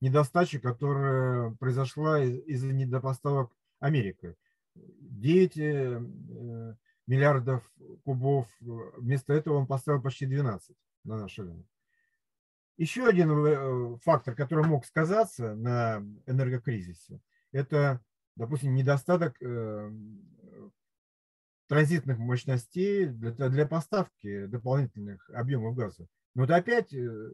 недостачи, 0.00 0.58
которая 0.58 1.50
произошла 1.60 2.22
из-за 2.22 2.72
недопоставок 2.72 3.52
Америкой. 3.78 4.36
9 4.74 6.76
миллиардов 7.06 7.62
кубов, 8.04 8.46
вместо 8.60 9.32
этого 9.32 9.56
он 9.56 9.66
поставил 9.66 10.02
почти 10.02 10.26
12 10.26 10.76
на 11.04 11.18
наш 11.18 11.38
рынок. 11.38 11.66
Еще 12.76 13.06
один 13.06 13.98
фактор, 13.98 14.34
который 14.34 14.64
мог 14.64 14.84
сказаться 14.84 15.54
на 15.54 16.02
энергокризисе, 16.26 17.20
это, 17.52 18.00
допустим, 18.36 18.74
недостаток 18.74 19.38
транзитных 21.68 22.18
мощностей 22.18 23.06
для, 23.06 23.66
поставки 23.66 24.46
дополнительных 24.46 25.28
объемов 25.30 25.74
газа. 25.74 26.06
Но 26.34 26.44
это 26.44 26.56
опять 26.56 26.92
э, 26.92 27.30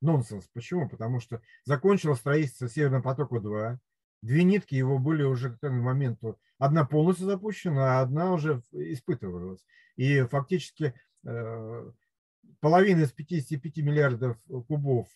нонсенс. 0.00 0.48
Почему? 0.52 0.88
Потому 0.88 1.20
что 1.20 1.42
закончилось 1.64 2.20
строительство 2.20 2.68
Северного 2.68 3.02
потока-2. 3.02 3.78
Две 4.22 4.44
нитки 4.44 4.74
его 4.74 4.98
были 4.98 5.22
уже 5.22 5.50
к 5.50 5.56
этому 5.56 5.82
моменту. 5.82 6.38
Одна 6.58 6.84
полностью 6.84 7.26
запущена, 7.26 7.98
а 7.98 8.02
одна 8.02 8.32
уже 8.32 8.62
испытывалась. 8.72 9.64
И 9.96 10.22
фактически 10.22 10.94
э, 11.24 11.90
половина 12.60 13.02
из 13.02 13.12
55 13.12 13.76
миллиардов 13.78 14.38
кубов 14.68 15.08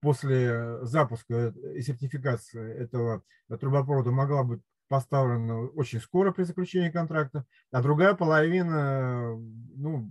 после 0.00 0.84
запуска 0.84 1.54
и 1.74 1.82
сертификации 1.82 2.74
этого 2.74 3.22
трубопровода 3.48 4.10
могла 4.10 4.44
быть 4.44 4.60
поставлена 4.88 5.60
очень 5.60 6.00
скоро 6.00 6.32
при 6.32 6.44
заключении 6.44 6.90
контракта, 6.90 7.44
а 7.70 7.82
другая 7.82 8.14
половина 8.14 9.36
ну, 9.76 10.10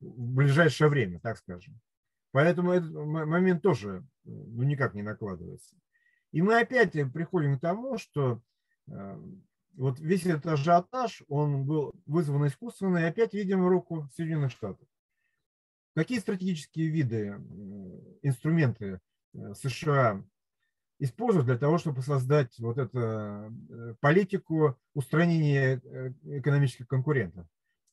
в 0.00 0.34
ближайшее 0.34 0.88
время, 0.88 1.20
так 1.20 1.38
скажем. 1.38 1.80
Поэтому 2.32 2.72
этот 2.72 2.92
момент 2.92 3.62
тоже 3.62 4.04
ну, 4.24 4.62
никак 4.62 4.94
не 4.94 5.02
накладывается. 5.02 5.74
И 6.32 6.42
мы 6.42 6.60
опять 6.60 6.92
приходим 7.12 7.58
к 7.58 7.60
тому, 7.60 7.98
что 7.98 8.40
э, 8.88 9.20
вот 9.74 9.98
весь 9.98 10.26
этот 10.26 10.46
ажиотаж, 10.46 11.22
он 11.28 11.64
был 11.64 11.92
вызван 12.06 12.46
искусственно, 12.46 12.98
и 12.98 13.04
опять 13.04 13.34
видим 13.34 13.66
руку 13.66 14.08
Соединенных 14.14 14.52
Штатов. 14.52 14.86
Какие 15.94 16.18
стратегические 16.18 16.88
виды, 16.88 17.40
инструменты 18.22 19.00
э, 19.34 19.54
США 19.54 20.24
используют 21.00 21.46
для 21.46 21.58
того, 21.58 21.78
чтобы 21.78 22.02
создать 22.02 22.58
вот 22.58 22.78
эту 22.78 22.98
э, 22.98 23.94
политику 24.00 24.78
устранения 24.94 25.80
экономических 26.24 26.86
конкурентов. 26.86 27.46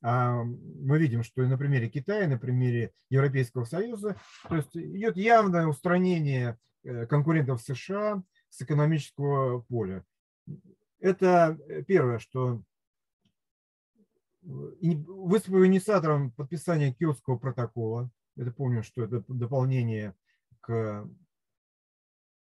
А 0.03 0.43
мы 0.43 0.99
видим, 0.99 1.23
что 1.23 1.41
и 1.41 1.47
на 1.47 1.57
примере 1.57 1.89
Китая, 1.89 2.27
на 2.27 2.37
примере 2.37 2.91
Европейского 3.09 3.65
Союза, 3.65 4.15
то 4.47 4.55
есть 4.55 4.75
идет 4.75 5.17
явное 5.17 5.65
устранение 5.65 6.59
конкурентов 7.09 7.61
США 7.61 8.23
с 8.49 8.61
экономического 8.61 9.61
поля. 9.61 10.05
Это 10.99 11.57
первое, 11.87 12.19
что 12.19 12.61
выступил 14.41 15.65
инициатором 15.65 16.31
подписания 16.31 16.93
Киотского 16.93 17.37
протокола. 17.37 18.09
Это 18.35 18.51
помню, 18.51 18.83
что 18.83 19.03
это 19.03 19.23
дополнение 19.27 20.15
к 20.61 21.07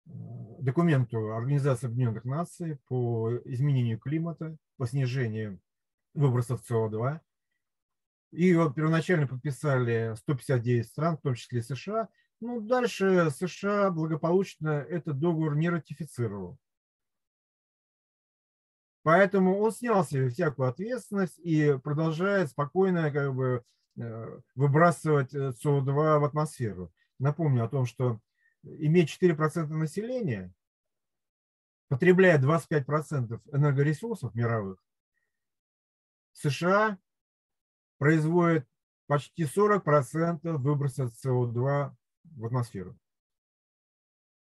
документу 0.06 1.34
Организации 1.34 1.88
Объединенных 1.88 2.26
Наций 2.26 2.78
по 2.88 3.32
изменению 3.46 4.00
климата, 4.00 4.58
по 4.78 4.86
снижению 4.86 5.60
выбросов 6.14 6.62
СО2. 6.70 7.20
И 8.32 8.54
вот 8.56 8.76
первоначально 8.76 9.28
подписали 9.28 10.14
159 10.16 10.88
стран, 10.88 11.18
в 11.18 11.22
том 11.22 11.36
числе 11.36 11.62
США. 11.62 12.10
Ну, 12.40 12.62
дальше 12.62 13.32
США 13.32 13.90
благополучно 13.90 14.70
этот 14.70 15.20
договор 15.20 15.56
не 15.56 15.70
ратифицировал. 15.70 16.58
Поэтому 19.02 19.58
он 19.60 19.72
снял 19.72 20.04
себе 20.04 20.30
всякую 20.30 20.70
ответственность 20.70 21.40
и 21.40 21.78
продолжает 21.82 22.50
спокойно 22.50 23.10
как 23.10 23.34
бы, 23.34 23.64
э, 23.98 24.40
выбрасывать 24.54 25.34
СО2 25.34 26.20
в 26.20 26.26
атмосферу. 26.26 26.92
Напомню 27.18 27.64
о 27.64 27.70
том, 27.70 27.86
что 27.86 28.20
иметь 28.64 29.10
4% 29.10 29.78
населения, 29.78 30.54
потребляя 31.88 32.38
25% 32.38 33.42
энергоресурсов 33.52 34.36
мировых, 34.36 34.84
США 36.34 36.98
производит 37.98 38.68
почти 39.08 39.46
40% 39.46 40.62
выброса 40.62 41.06
СО2 41.06 41.96
в 42.36 42.46
атмосферу. 42.46 42.98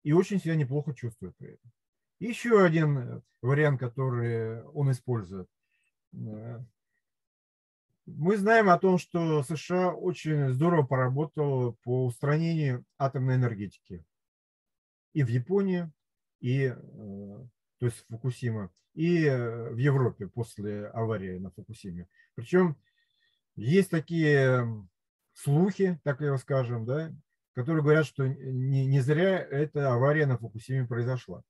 И 0.03 0.13
очень 0.13 0.39
себя 0.39 0.55
неплохо 0.55 0.93
чувствует 0.93 1.35
при 1.37 1.53
этом. 1.53 1.71
Еще 2.19 2.63
один 2.63 3.23
вариант, 3.41 3.79
который 3.79 4.63
он 4.63 4.91
использует. 4.91 5.47
Мы 6.11 6.65
знаем 8.37 8.69
о 8.69 8.79
том, 8.79 8.97
что 8.97 9.43
США 9.43 9.91
очень 9.91 10.49
здорово 10.49 10.83
поработал 10.83 11.77
по 11.83 12.05
устранению 12.05 12.83
атомной 12.97 13.35
энергетики 13.35 14.03
и 15.13 15.23
в 15.23 15.27
Японии, 15.27 15.91
и, 16.39 16.65
э, 16.65 16.75
то 17.77 17.85
есть 17.85 18.05
Фукусима, 18.09 18.71
и 18.93 19.25
э, 19.25 19.69
в 19.69 19.77
Европе 19.77 20.27
после 20.27 20.87
аварии 20.87 21.37
на 21.37 21.51
Фукусиме. 21.51 22.07
Причем 22.35 22.77
есть 23.55 23.89
такие 23.89 24.67
слухи, 25.33 25.99
так 26.03 26.21
его 26.21 26.37
скажем, 26.37 26.85
да, 26.85 27.13
которые 27.53 27.83
говорят, 27.83 28.05
что 28.05 28.27
не, 28.27 28.85
не 28.85 28.99
зря 29.01 29.39
эта 29.39 29.93
авария 29.93 30.25
на 30.25 30.37
Фукусиме 30.37 30.87
произошла. 30.87 31.41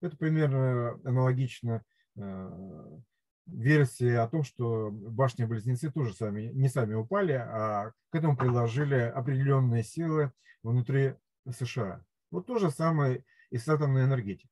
Это 0.00 0.16
примерно 0.16 1.00
аналогично 1.04 1.82
э, 2.16 2.98
версии 3.46 4.12
о 4.12 4.28
том, 4.28 4.42
что 4.42 4.90
башни-близнецы 4.90 5.90
тоже 5.90 6.12
сами, 6.14 6.50
не 6.52 6.68
сами 6.68 6.94
упали, 6.94 7.32
а 7.32 7.92
к 8.10 8.14
этому 8.14 8.36
приложили 8.36 8.96
определенные 8.96 9.82
силы 9.82 10.32
внутри 10.62 11.14
США. 11.50 12.04
Вот 12.30 12.46
то 12.46 12.58
же 12.58 12.70
самое 12.70 13.24
и 13.50 13.58
с 13.58 13.68
атомной 13.68 14.04
энергетикой. 14.04 14.50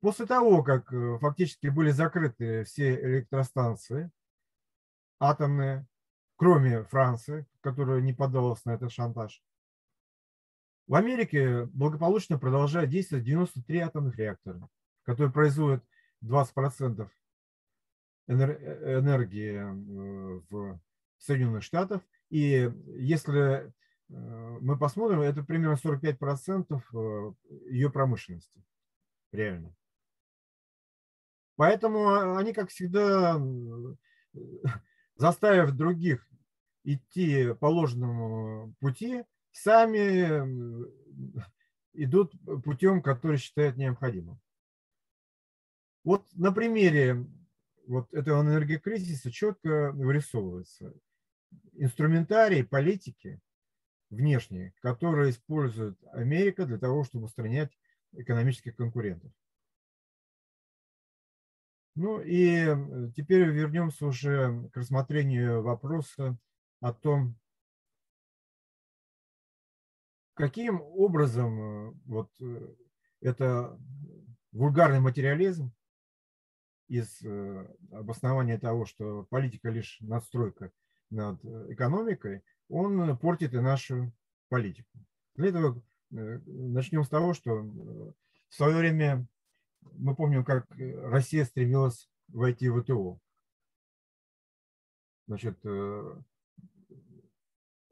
После 0.00 0.26
того, 0.26 0.62
как 0.62 0.92
э, 0.92 1.18
фактически 1.20 1.68
были 1.68 1.90
закрыты 1.90 2.64
все 2.64 2.94
электростанции 2.94 4.10
атомные, 5.18 5.86
кроме 6.36 6.84
Франции, 6.84 7.46
которая 7.60 8.00
не 8.00 8.12
поддалась 8.12 8.64
на 8.64 8.72
этот 8.72 8.92
шантаж, 8.92 9.42
в 10.86 10.94
Америке 10.94 11.64
благополучно 11.66 12.38
продолжает 12.38 12.90
действовать 12.90 13.24
93 13.24 13.78
атомных 13.78 14.18
реактора, 14.18 14.68
которые 15.04 15.32
производят 15.32 15.82
20% 16.22 17.08
энергии 18.26 19.54
э, 19.54 20.40
в 20.50 20.80
Соединенных 21.18 21.62
Штатах. 21.62 22.02
И 22.30 22.70
если 22.96 23.66
э, 23.66 23.70
мы 24.08 24.78
посмотрим, 24.78 25.20
это 25.20 25.42
примерно 25.42 25.76
45% 25.76 26.82
э, 26.92 27.32
ее 27.70 27.90
промышленности 27.90 28.62
реально. 29.32 29.74
Поэтому 31.56 32.36
они, 32.36 32.52
как 32.52 32.70
всегда, 32.70 33.40
заставив 35.16 35.72
других 35.72 36.28
идти 36.84 37.54
по 37.54 37.66
ложному 37.66 38.74
пути, 38.80 39.24
сами 39.52 40.86
идут 41.94 42.32
путем, 42.64 43.02
который 43.02 43.38
считают 43.38 43.76
необходимым. 43.76 44.40
Вот 46.02 46.26
на 46.34 46.52
примере 46.52 47.24
вот 47.86 48.12
этого 48.12 48.42
энергокризиса 48.42 49.30
четко 49.30 49.92
вырисовывается. 49.92 50.92
Инструментарий 51.74 52.64
политики 52.64 53.40
внешние, 54.10 54.74
которые 54.80 55.30
использует 55.30 55.96
Америка 56.12 56.66
для 56.66 56.78
того, 56.78 57.04
чтобы 57.04 57.26
устранять 57.26 57.76
экономических 58.12 58.76
конкурентов. 58.76 59.32
Ну 61.94 62.20
и 62.20 62.66
теперь 63.14 63.48
вернемся 63.50 64.06
уже 64.06 64.68
к 64.72 64.76
рассмотрению 64.76 65.62
вопроса 65.62 66.36
о 66.80 66.92
том, 66.92 67.36
каким 70.34 70.80
образом 70.80 71.92
вот 72.04 72.30
это 73.20 73.78
вульгарный 74.52 75.00
материализм 75.00 75.72
из 76.88 77.22
э, 77.22 77.66
обоснования 77.92 78.58
того, 78.58 78.84
что 78.84 79.24
политика 79.24 79.70
лишь 79.70 79.98
надстройка 80.00 80.70
над 81.10 81.44
э, 81.44 81.72
экономикой, 81.72 82.42
он 82.68 83.16
портит 83.18 83.54
и 83.54 83.60
нашу 83.60 84.12
политику. 84.48 84.90
Для 85.34 85.48
этого 85.48 85.82
э, 86.12 86.40
начнем 86.46 87.04
с 87.04 87.08
того, 87.08 87.34
что 87.34 87.62
в 87.62 88.14
свое 88.54 88.76
время 88.76 89.26
мы 89.92 90.14
помним, 90.14 90.44
как 90.44 90.66
Россия 90.70 91.44
стремилась 91.44 92.08
войти 92.28 92.68
в 92.68 92.82
ВТО. 92.82 93.18
Значит, 95.26 95.58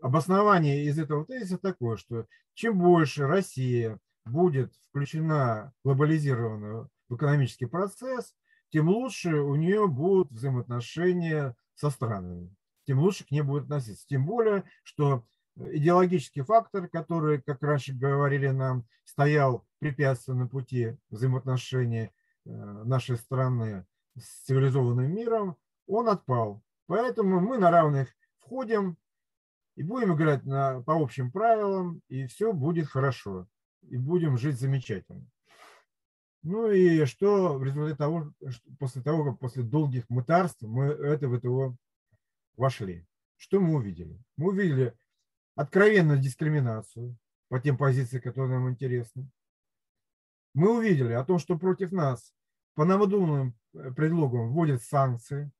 обоснование 0.00 0.84
из 0.84 0.98
этого 0.98 1.24
тезиса 1.24 1.58
такое, 1.58 1.96
что 1.96 2.26
чем 2.54 2.78
больше 2.78 3.26
Россия 3.26 3.98
будет 4.24 4.74
включена 4.88 5.72
глобализированную 5.84 6.88
в 7.08 7.16
экономический 7.16 7.66
процесс, 7.66 8.34
тем 8.70 8.88
лучше 8.88 9.36
у 9.36 9.54
нее 9.54 9.86
будут 9.88 10.30
взаимоотношения 10.30 11.54
со 11.74 11.90
странами, 11.90 12.54
тем 12.84 12.98
лучше 12.98 13.26
к 13.26 13.30
ней 13.30 13.42
будет 13.42 13.64
относиться. 13.64 14.06
Тем 14.08 14.26
более, 14.26 14.64
что 14.82 15.24
идеологический 15.56 16.42
фактор, 16.42 16.88
который, 16.88 17.40
как 17.42 17.62
раньше 17.62 17.92
говорили 17.92 18.48
нам, 18.48 18.84
стоял 19.04 19.66
препятствием 19.78 20.40
на 20.40 20.48
пути 20.48 20.96
взаимоотношений 21.10 22.10
э, 22.44 22.50
нашей 22.50 23.16
страны 23.16 23.86
с 24.16 24.44
цивилизованным 24.46 25.14
миром, 25.14 25.56
он 25.86 26.08
отпал. 26.08 26.62
Поэтому 26.86 27.40
мы 27.40 27.58
на 27.58 27.70
равных 27.70 28.08
входим 28.38 28.96
и 29.76 29.82
будем 29.82 30.14
играть 30.14 30.44
на, 30.44 30.82
по 30.82 30.94
общим 30.94 31.30
правилам, 31.30 32.02
и 32.08 32.26
все 32.26 32.52
будет 32.52 32.88
хорошо, 32.88 33.46
и 33.82 33.96
будем 33.96 34.36
жить 34.36 34.58
замечательно. 34.58 35.26
Ну 36.42 36.70
и 36.70 37.04
что 37.04 37.56
в 37.56 37.64
результате 37.64 37.96
того, 37.96 38.32
после 38.78 39.00
того, 39.02 39.24
как 39.24 39.38
после 39.38 39.62
долгих 39.62 40.08
мытарств 40.10 40.62
мы 40.62 40.86
это 40.86 41.28
в 41.28 41.38
ВТО 41.38 41.76
вошли? 42.56 43.06
Что 43.36 43.60
мы 43.60 43.76
увидели? 43.76 44.18
Мы 44.36 44.48
увидели 44.50 44.94
откровенную 45.54 46.18
дискриминацию 46.18 47.16
по 47.48 47.60
тем 47.60 47.76
позициям, 47.76 48.22
которые 48.22 48.58
нам 48.58 48.70
интересны. 48.70 49.28
Мы 50.54 50.76
увидели 50.76 51.12
о 51.12 51.24
том, 51.24 51.38
что 51.38 51.58
против 51.58 51.92
нас 51.92 52.32
по 52.74 52.84
новодумным 52.84 53.54
э, 53.74 53.90
предлогам 53.92 54.50
вводят 54.52 54.82
санкции, 54.82 55.50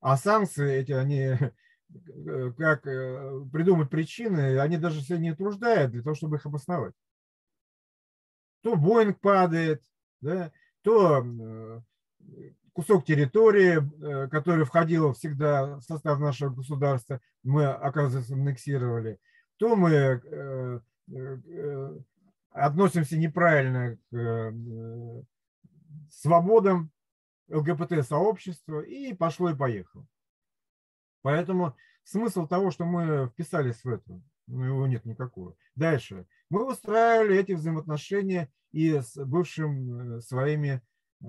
а 0.00 0.16
санкции 0.16 0.74
эти, 0.74 0.92
они 0.92 1.18
э, 1.18 2.52
как 2.56 2.86
э, 2.86 3.44
придумать 3.52 3.90
причины, 3.90 4.58
они 4.58 4.76
даже 4.76 5.00
себя 5.02 5.18
не 5.18 5.34
труждают 5.34 5.92
для 5.92 6.02
того, 6.02 6.14
чтобы 6.14 6.36
их 6.36 6.46
обосновать. 6.46 6.94
То 8.62 8.76
Боинг 8.76 9.20
падает, 9.20 9.82
да, 10.20 10.52
то 10.82 11.24
кусок 12.76 13.06
территории, 13.06 13.80
который 14.28 14.66
входил 14.66 15.14
всегда 15.14 15.76
в 15.76 15.82
состав 15.82 16.20
нашего 16.20 16.50
государства, 16.50 17.20
мы, 17.42 17.64
оказывается, 17.64 18.34
аннексировали, 18.34 19.18
то 19.56 19.74
мы 19.76 20.82
относимся 22.50 23.16
неправильно 23.16 23.98
к 24.10 24.52
свободам 26.10 26.90
ЛГБТ-сообщества, 27.48 28.80
и 28.80 29.14
пошло 29.14 29.50
и 29.50 29.56
поехало. 29.56 30.06
Поэтому 31.22 31.74
смысл 32.04 32.46
того, 32.46 32.70
что 32.70 32.84
мы 32.84 33.28
вписались 33.28 33.82
в 33.84 33.88
это, 33.88 34.20
ну, 34.46 34.64
его 34.64 34.86
нет 34.86 35.04
никакого. 35.06 35.56
Дальше. 35.74 36.26
Мы 36.50 36.66
выстраивали 36.66 37.38
эти 37.38 37.52
взаимоотношения 37.52 38.50
и 38.72 39.00
с 39.00 39.16
бывшими 39.16 40.18
э, 40.18 40.20
своими 40.20 40.82
э, 41.22 41.26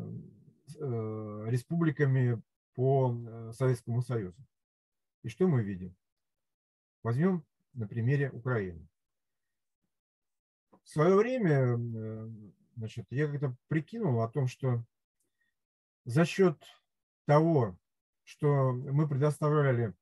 э, 0.79 1.16
республиками 1.47 2.41
по 2.75 3.51
Советскому 3.53 4.01
Союзу. 4.01 4.41
И 5.23 5.29
что 5.29 5.47
мы 5.47 5.63
видим? 5.63 5.95
Возьмем 7.03 7.43
на 7.73 7.87
примере 7.87 8.29
Украины. 8.31 8.87
В 10.83 10.89
свое 10.89 11.15
время 11.15 11.77
значит, 12.77 13.07
я 13.09 13.27
как-то 13.27 13.55
прикинул 13.67 14.21
о 14.21 14.29
том, 14.29 14.47
что 14.47 14.83
за 16.05 16.25
счет 16.25 16.57
того, 17.25 17.77
что 18.23 18.71
мы 18.71 19.07
предоставляли 19.07 19.93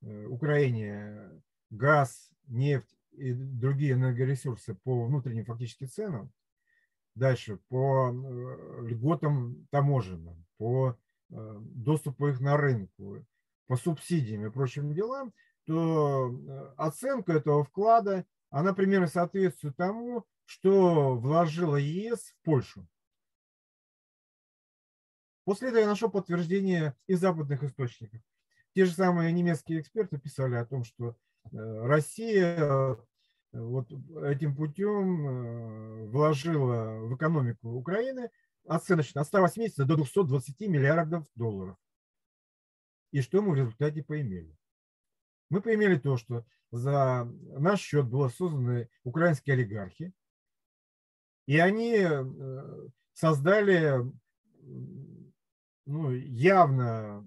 э, 0.00 0.26
Украине 0.26 1.42
газ, 1.70 2.30
нефть 2.46 2.96
и 3.12 3.32
другие 3.32 3.92
энергоресурсы 3.92 4.74
по 4.74 5.06
внутренним 5.06 5.44
фактически 5.44 5.86
ценам, 5.86 6.32
дальше 7.18 7.58
по 7.68 8.10
э, 8.10 8.86
льготам 8.86 9.66
таможенным, 9.70 10.46
по 10.56 10.96
э, 11.30 11.58
доступу 11.60 12.28
их 12.28 12.40
на 12.40 12.56
рынку, 12.56 13.24
по 13.66 13.76
субсидиям 13.76 14.46
и 14.46 14.50
прочим 14.50 14.94
делам, 14.94 15.32
то 15.66 16.34
оценка 16.78 17.34
этого 17.34 17.64
вклада, 17.64 18.24
она 18.48 18.72
примерно 18.72 19.06
соответствует 19.06 19.76
тому, 19.76 20.24
что 20.46 21.16
вложила 21.16 21.76
ЕС 21.76 22.32
в 22.32 22.44
Польшу. 22.44 22.88
После 25.44 25.68
этого 25.68 25.80
я 25.80 25.86
нашел 25.86 26.10
подтверждение 26.10 26.94
из 27.06 27.20
западных 27.20 27.62
источников. 27.62 28.20
Те 28.74 28.84
же 28.84 28.92
самые 28.92 29.32
немецкие 29.32 29.80
эксперты 29.80 30.18
писали 30.18 30.54
о 30.56 30.64
том, 30.64 30.84
что 30.84 31.10
э, 31.10 31.16
Россия 31.86 32.56
э, 32.58 32.96
вот 33.52 33.90
этим 34.24 34.54
путем 34.54 35.26
э, 35.26 36.06
вложила 36.08 37.06
в 37.06 37.16
экономику 37.16 37.70
Украины 37.70 38.30
оценочно 38.66 39.22
от 39.22 39.26
180 39.26 39.86
до 39.86 39.96
220 39.96 40.60
миллиардов 40.60 41.26
долларов. 41.34 41.76
И 43.10 43.22
что 43.22 43.40
мы 43.40 43.52
в 43.52 43.54
результате 43.54 44.02
поимели? 44.02 44.54
Мы 45.50 45.62
поимели 45.62 45.98
то, 45.98 46.18
что 46.18 46.44
за 46.70 47.24
наш 47.24 47.80
счет 47.80 48.06
было 48.06 48.28
созданы 48.28 48.90
украинские 49.04 49.54
олигархи, 49.54 50.12
и 51.46 51.58
они 51.58 52.06
создали 53.14 54.04
ну, 55.86 56.10
явно 56.12 57.26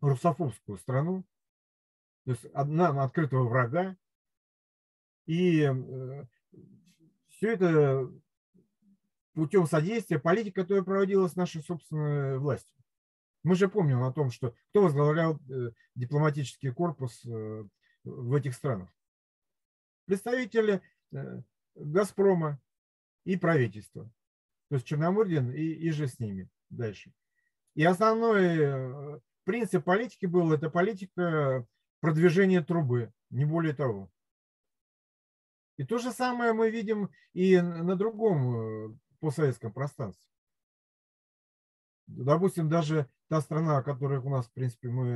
русофобскую 0.00 0.78
страну, 0.78 1.24
то 2.24 2.30
есть 2.30 2.44
одна 2.54 3.02
открытого 3.02 3.48
врага. 3.48 3.96
И 5.32 5.62
э, 5.62 6.24
все 7.30 7.52
это 7.52 8.06
путем 9.32 9.66
содействия 9.66 10.18
политики, 10.18 10.52
которая 10.52 10.82
проводилась 10.82 11.36
нашей 11.36 11.62
собственной 11.62 12.38
властью. 12.38 12.76
Мы 13.42 13.54
же 13.54 13.68
помним 13.68 14.02
о 14.02 14.12
том, 14.12 14.30
что 14.30 14.54
кто 14.68 14.82
возглавлял 14.82 15.40
э, 15.48 15.70
дипломатический 15.94 16.68
корпус 16.70 17.24
э, 17.24 17.64
в 18.04 18.34
этих 18.34 18.54
странах. 18.54 18.90
Представители 20.04 20.82
Газпрома 21.74 22.60
и 23.24 23.38
правительства. 23.38 24.04
То 24.68 24.74
есть 24.74 24.86
Черномырдин 24.86 25.50
и, 25.50 25.62
и 25.62 25.90
же 25.92 26.08
с 26.08 26.18
ними 26.18 26.50
дальше. 26.68 27.10
И 27.74 27.84
основной 27.84 29.22
принцип 29.44 29.84
политики 29.84 30.26
был 30.26 30.52
это 30.52 30.68
политика 30.68 31.66
продвижения 32.00 32.60
трубы, 32.62 33.14
не 33.30 33.46
более 33.46 33.72
того. 33.72 34.10
И 35.76 35.84
то 35.84 35.98
же 35.98 36.12
самое 36.12 36.52
мы 36.52 36.70
видим 36.70 37.10
и 37.32 37.60
на 37.60 37.96
другом 37.96 38.56
э, 38.56 38.96
постсоветском 39.20 39.72
пространстве. 39.72 40.28
Допустим, 42.06 42.68
даже 42.68 43.08
та 43.28 43.40
страна, 43.40 43.82
которая 43.82 44.20
у 44.20 44.28
нас, 44.28 44.46
в 44.46 44.52
принципе, 44.52 44.88
мы 44.88 45.06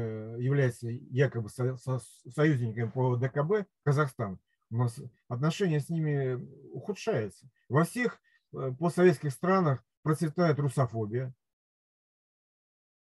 является 0.40 0.88
якобы 0.88 1.51
союзниками 1.51 2.90
по 2.90 3.16
ДКБ, 3.16 3.69
Казахстан, 3.85 4.38
у 4.71 4.77
нас 4.77 5.01
отношения 5.29 5.81
с 5.81 5.88
ними 5.88 6.35
ухудшаются. 6.73 7.49
Во 7.69 7.85
всех 7.85 8.19
э, 8.53 8.73
постсоветских 8.79 9.33
странах 9.33 9.85
процветает 10.03 10.59
русофобия, 10.59 11.35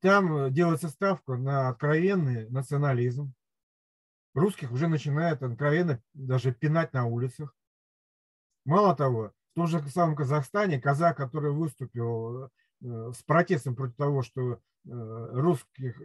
там 0.01 0.37
э, 0.37 0.51
делается 0.51 0.89
ставка 0.89 1.37
на 1.37 1.69
откровенный 1.69 2.49
национализм. 2.51 3.33
Русских 4.38 4.70
уже 4.70 4.87
начинают 4.87 5.42
откровенно 5.42 6.01
даже 6.14 6.53
пинать 6.53 6.92
на 6.92 7.07
улицах. 7.07 7.57
Мало 8.64 8.94
того, 8.94 9.33
в 9.53 9.55
том 9.57 9.66
же 9.66 9.81
самом 9.88 10.14
Казахстане 10.14 10.81
казак, 10.81 11.16
который 11.16 11.51
выступил 11.51 12.44
э, 12.44 12.51
с 12.81 13.22
протестом 13.24 13.74
против 13.74 13.96
того, 13.96 14.22
что 14.22 14.53
э, 14.53 14.59
русских 14.85 16.01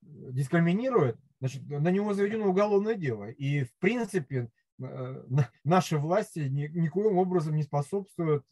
дискриминируют, 0.00 1.20
значит, 1.38 1.68
на 1.68 1.90
него 1.90 2.14
заведено 2.14 2.46
уголовное 2.46 2.94
дело. 2.94 3.30
И, 3.30 3.62
в 3.64 3.72
принципе, 3.78 4.50
наши 5.64 5.98
власти 5.98 6.40
никоим 6.40 7.18
образом 7.18 7.54
не 7.54 7.62
способствуют 7.62 8.44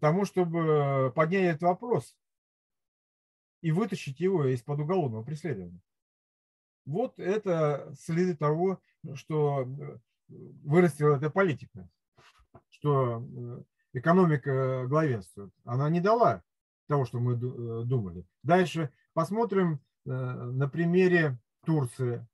тому, 0.00 0.24
чтобы 0.24 1.12
поднять 1.14 1.56
этот 1.56 1.62
вопрос 1.62 2.16
и 3.60 3.72
вытащить 3.72 4.20
его 4.20 4.46
из-под 4.46 4.80
уголовного 4.80 5.22
преследования. 5.22 5.80
Вот 6.88 7.18
это 7.18 7.92
следы 8.00 8.34
того, 8.34 8.80
что 9.12 9.64
э, 9.64 9.98
вырастила 10.64 11.16
эта 11.16 11.28
политика, 11.28 11.86
что 12.70 13.22
э, 13.22 13.62
экономика 13.92 14.86
главенствует. 14.86 15.52
Она 15.64 15.90
не 15.90 16.00
дала 16.00 16.42
того, 16.86 17.04
что 17.04 17.20
мы 17.20 17.34
э, 17.34 17.84
думали. 17.84 18.24
Дальше 18.42 18.90
посмотрим 19.12 19.80
на 20.06 20.66
примере 20.70 21.38
Турции. 21.66 22.26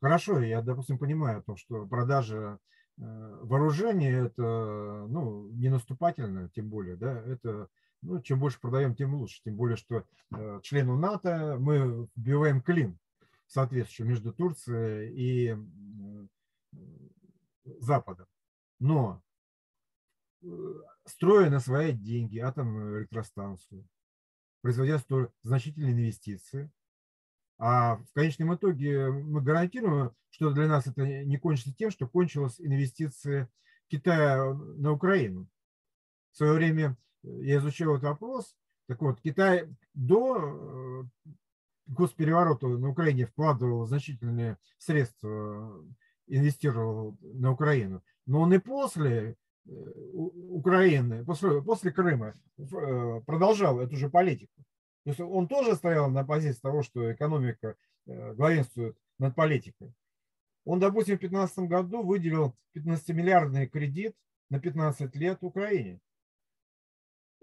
Хорошо, 0.00 0.40
я, 0.40 0.62
допустим, 0.62 0.98
понимаю, 0.98 1.44
то, 1.44 1.54
что 1.54 1.86
продажа 1.86 2.58
вооружения– 2.96 4.10
это 4.26 5.06
ну, 5.08 5.48
не 5.50 5.68
наступательно, 5.68 6.48
тем 6.48 6.68
более, 6.68 6.96
да, 6.96 7.12
это 7.22 7.68
Ну, 8.06 8.20
чем 8.22 8.38
больше 8.38 8.60
продаем, 8.60 8.94
тем 8.94 9.14
лучше. 9.14 9.42
Тем 9.44 9.56
более, 9.56 9.76
что 9.76 10.04
э, 10.32 10.60
члену 10.62 10.96
НАТО 10.96 11.56
мы 11.58 12.08
вбиваем 12.14 12.62
клин 12.62 12.98
соответствующий 13.48 14.04
между 14.04 14.32
Турцией 14.32 15.12
и 15.12 15.56
э, 15.56 16.76
Западом. 17.80 18.26
Но 18.78 19.20
э, 20.42 20.46
строя 21.04 21.50
на 21.50 21.58
свои 21.58 21.92
деньги 21.92 22.38
атомную 22.38 23.00
электростанцию, 23.00 23.84
производя 24.62 24.98
столь 25.00 25.30
значительные 25.42 25.92
инвестиции, 25.92 26.70
а 27.58 27.96
в 27.96 28.12
конечном 28.12 28.54
итоге 28.54 29.10
мы 29.10 29.40
гарантируем, 29.40 30.12
что 30.30 30.52
для 30.52 30.68
нас 30.68 30.86
это 30.86 31.04
не 31.24 31.38
кончится 31.38 31.74
тем, 31.74 31.90
что 31.90 32.06
кончилась 32.06 32.60
инвестиция 32.60 33.48
Китая 33.88 34.52
на 34.54 34.92
Украину. 34.92 35.48
В 36.30 36.36
свое 36.36 36.52
время 36.52 36.96
я 37.26 37.58
изучал 37.58 37.94
этот 37.94 38.04
вопрос. 38.04 38.54
Так 38.86 39.00
вот, 39.02 39.20
Китай 39.20 39.68
до 39.94 40.38
э, 40.38 41.02
госпереворота 41.86 42.68
на 42.68 42.88
Украине 42.90 43.26
вкладывал 43.26 43.84
значительные 43.86 44.58
средства, 44.78 45.84
инвестировал 46.28 47.16
на 47.20 47.52
Украину. 47.52 48.02
Но 48.26 48.42
он 48.42 48.54
и 48.54 48.58
после 48.58 49.36
э, 49.66 49.70
Украины, 50.14 51.24
после, 51.24 51.62
после 51.62 51.90
Крыма 51.90 52.34
э, 52.58 53.20
продолжал 53.26 53.80
эту 53.80 53.96
же 53.96 54.08
политику. 54.08 54.62
То 55.04 55.10
есть 55.10 55.20
он 55.20 55.48
тоже 55.48 55.74
стоял 55.74 56.10
на 56.10 56.24
позиции 56.24 56.60
того, 56.60 56.82
что 56.82 57.12
экономика 57.12 57.76
главенствует 58.06 58.96
над 59.18 59.34
политикой. 59.36 59.92
Он, 60.64 60.80
допустим, 60.80 61.16
в 61.16 61.20
2015 61.20 61.58
году 61.68 62.02
выделил 62.02 62.56
15-миллиардный 62.76 63.66
кредит 63.68 64.16
на 64.50 64.58
15 64.60 65.14
лет 65.16 65.38
Украине 65.42 66.00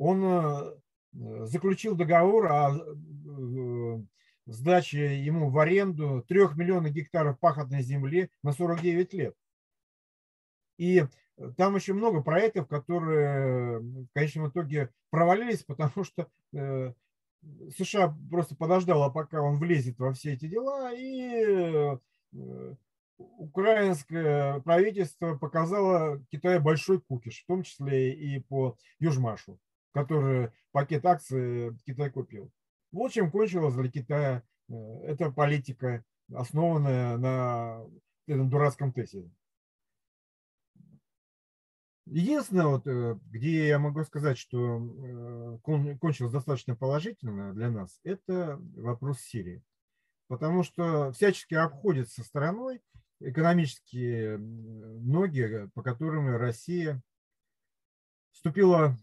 он 0.04 0.26
э, 0.26 1.46
заключил 1.46 1.96
договор 1.96 2.52
о 2.52 2.76
э, 2.76 4.02
сдаче 4.46 5.24
ему 5.24 5.50
в 5.50 5.58
аренду 5.58 6.26
3 6.28 6.40
миллионов 6.56 6.92
гектаров 6.92 7.40
пахотной 7.40 7.82
земли 7.84 8.30
на 8.44 8.52
49 8.52 9.14
лет. 9.14 9.36
И 10.78 11.06
там 11.56 11.76
еще 11.76 11.94
много 11.94 12.22
проектов, 12.22 12.68
которые 12.68 13.80
в 13.80 14.08
конечном 14.14 14.50
итоге 14.50 14.90
провалились, 15.10 15.64
потому 15.64 16.04
что 16.04 16.28
э, 16.54 16.94
США 17.78 18.14
просто 18.30 18.56
подождала, 18.56 19.10
пока 19.10 19.42
он 19.42 19.58
влезет 19.58 19.98
во 20.00 20.12
все 20.12 20.34
эти 20.34 20.48
дела, 20.48 20.92
и 20.94 21.98
украинское 23.18 24.60
правительство 24.62 25.38
показало 25.38 26.22
Китаю 26.30 26.62
большой 26.62 27.00
кукиш, 27.00 27.44
в 27.44 27.48
том 27.48 27.64
числе 27.64 28.14
и 28.14 28.40
по 28.40 28.76
Южмашу 29.00 29.60
который 29.94 30.52
пакет 30.72 31.06
акций 31.06 31.78
Китай 31.86 32.10
купил. 32.10 32.52
Вот 32.92 33.12
чем 33.12 33.32
кончилась 33.32 33.76
для 33.76 33.90
Китая 33.90 34.44
э, 34.70 34.74
эта 35.04 35.32
политика, 35.32 36.04
основанная 36.34 37.18
на 37.18 37.86
этом 38.28 38.50
дурацком 38.50 38.92
тесте. 38.92 39.30
Единственное, 42.06 42.68
вот, 42.68 42.86
э, 42.86 43.18
где 43.32 43.68
я 43.68 43.80
могу 43.80 44.04
сказать, 44.04 44.38
что 44.38 44.80
э, 44.80 45.96
кончилось 46.00 46.34
достаточно 46.34 46.76
положительно 46.76 47.54
для 47.54 47.70
нас, 47.70 48.00
это 48.04 48.58
вопрос 48.76 49.22
Сирии. 49.22 49.64
Потому 50.28 50.64
что 50.64 51.12
всячески 51.14 51.54
обходится 51.54 52.24
стороной 52.24 52.82
экономические 53.20 54.38
ноги, 54.38 55.70
по 55.74 55.82
которым 55.82 56.36
Россия 56.36 57.02
вступила 58.32 58.98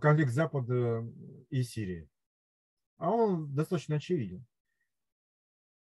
конфликт 0.00 0.32
Запада 0.32 1.06
и 1.50 1.62
Сирии. 1.62 2.08
А 2.98 3.10
он 3.10 3.54
достаточно 3.54 3.96
очевиден. 3.96 4.44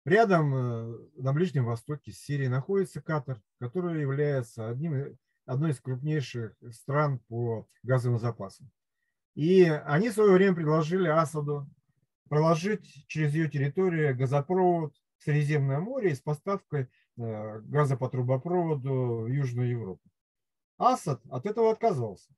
Рядом 0.05 0.53
э, 0.53 0.97
на 1.15 1.31
Ближнем 1.31 1.65
Востоке 1.65 2.11
с 2.11 2.19
Сирией 2.19 2.49
находится 2.49 3.01
Катар, 3.01 3.41
который 3.59 4.01
является 4.01 4.67
одним, 4.67 5.17
одной 5.45 5.71
из 5.71 5.79
крупнейших 5.79 6.55
стран 6.71 7.19
по 7.29 7.67
газовым 7.83 8.19
запасам. 8.19 8.69
И 9.35 9.63
они 9.63 10.09
в 10.09 10.13
свое 10.13 10.33
время 10.33 10.55
предложили 10.55 11.07
Асаду 11.07 11.69
проложить 12.27 13.05
через 13.07 13.33
ее 13.33 13.49
территорию 13.49 14.17
газопровод 14.17 14.93
в 15.19 15.23
Средиземное 15.23 15.79
море 15.79 16.13
с 16.15 16.19
поставкой 16.19 16.89
э, 17.17 17.59
газа 17.61 17.95
по 17.95 18.09
трубопроводу 18.09 19.21
в 19.21 19.27
Южную 19.27 19.69
Европу. 19.69 20.01
Асад 20.77 21.21
от 21.29 21.45
этого 21.45 21.71
отказался. 21.71 22.33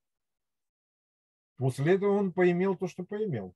После 1.58 1.96
этого 1.96 2.18
он 2.18 2.34
поимел 2.34 2.76
то, 2.76 2.88
что 2.88 3.04
поимел. 3.04 3.56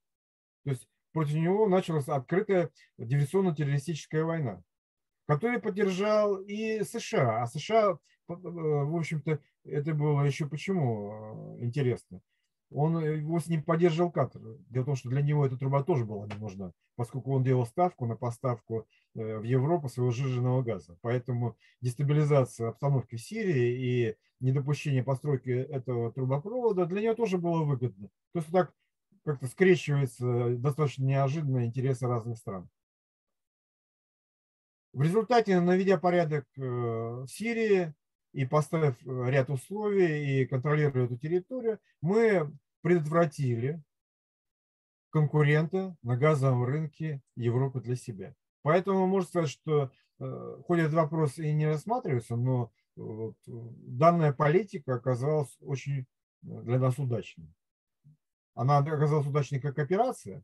То 0.63 0.71
есть 0.71 0.87
против 1.11 1.35
него 1.35 1.67
началась 1.67 2.07
открытая 2.07 2.71
диверсионно-террористическая 2.97 4.23
война, 4.23 4.61
которую 5.27 5.61
поддержал 5.61 6.37
и 6.41 6.83
США. 6.83 7.43
А 7.43 7.47
США, 7.47 7.91
э, 7.91 7.97
в 8.27 8.95
общем-то, 8.95 9.39
это 9.65 9.93
было 9.93 10.23
еще 10.23 10.47
почему 10.47 11.57
э, 11.59 11.65
интересно. 11.65 12.21
Он 12.71 12.99
его 12.99 13.39
с 13.39 13.47
ним 13.47 13.63
поддерживал 13.63 14.11
Катар. 14.11 14.41
Дело 14.69 14.83
в 14.83 14.85
том, 14.85 14.95
что 14.95 15.09
для 15.09 15.21
него 15.21 15.45
эта 15.45 15.57
труба 15.57 15.83
тоже 15.83 16.05
была 16.05 16.27
не 16.27 16.35
нужна, 16.35 16.71
поскольку 16.95 17.33
он 17.33 17.43
делал 17.43 17.65
ставку 17.65 18.05
на 18.05 18.15
поставку 18.15 18.87
э, 19.15 19.37
в 19.39 19.43
Европу 19.43 19.89
своего 19.89 20.11
сжиженного 20.11 20.61
газа. 20.61 20.97
Поэтому 21.01 21.57
дестабилизация 21.81 22.69
обстановки 22.69 23.15
в 23.15 23.21
Сирии 23.21 24.09
и 24.09 24.15
недопущение 24.39 25.03
постройки 25.03 25.49
этого 25.49 26.11
трубопровода 26.11 26.85
для 26.85 27.01
него 27.01 27.15
тоже 27.15 27.39
было 27.39 27.63
выгодно. 27.63 28.09
То 28.33 28.39
есть 28.39 28.51
так 28.51 28.71
как-то 29.25 29.47
скрещиваются 29.47 30.55
достаточно 30.57 31.03
неожиданно 31.05 31.65
интересы 31.65 32.07
разных 32.07 32.37
стран. 32.37 32.69
В 34.93 35.01
результате, 35.01 35.59
наведя 35.59 35.97
порядок 35.97 36.45
э, 36.57 36.61
в 36.61 37.27
Сирии 37.27 37.93
и 38.33 38.45
поставив 38.45 38.95
ряд 39.05 39.49
условий 39.49 40.41
и 40.41 40.45
контролируя 40.45 41.05
эту 41.05 41.17
территорию, 41.17 41.79
мы 42.01 42.51
предотвратили 42.81 43.81
конкурента 45.09 45.95
на 46.03 46.17
газовом 46.17 46.63
рынке 46.63 47.21
Европы 47.35 47.81
для 47.81 47.95
себя. 47.95 48.35
Поэтому 48.61 49.07
можно 49.07 49.27
сказать, 49.27 49.49
что 49.49 49.91
э, 50.19 50.57
хоть 50.65 50.79
этот 50.79 50.93
вопрос 50.93 51.37
и 51.39 51.51
не 51.53 51.65
рассматривается, 51.65 52.35
но 52.35 52.71
вот, 52.95 53.35
данная 53.47 54.33
политика 54.33 54.95
оказалась 54.95 55.55
очень 55.61 56.05
для 56.41 56.79
нас 56.79 56.99
удачной. 56.99 57.53
Она 58.53 58.79
оказалась 58.79 59.27
удачной 59.27 59.59
как 59.59 59.79
операция, 59.79 60.43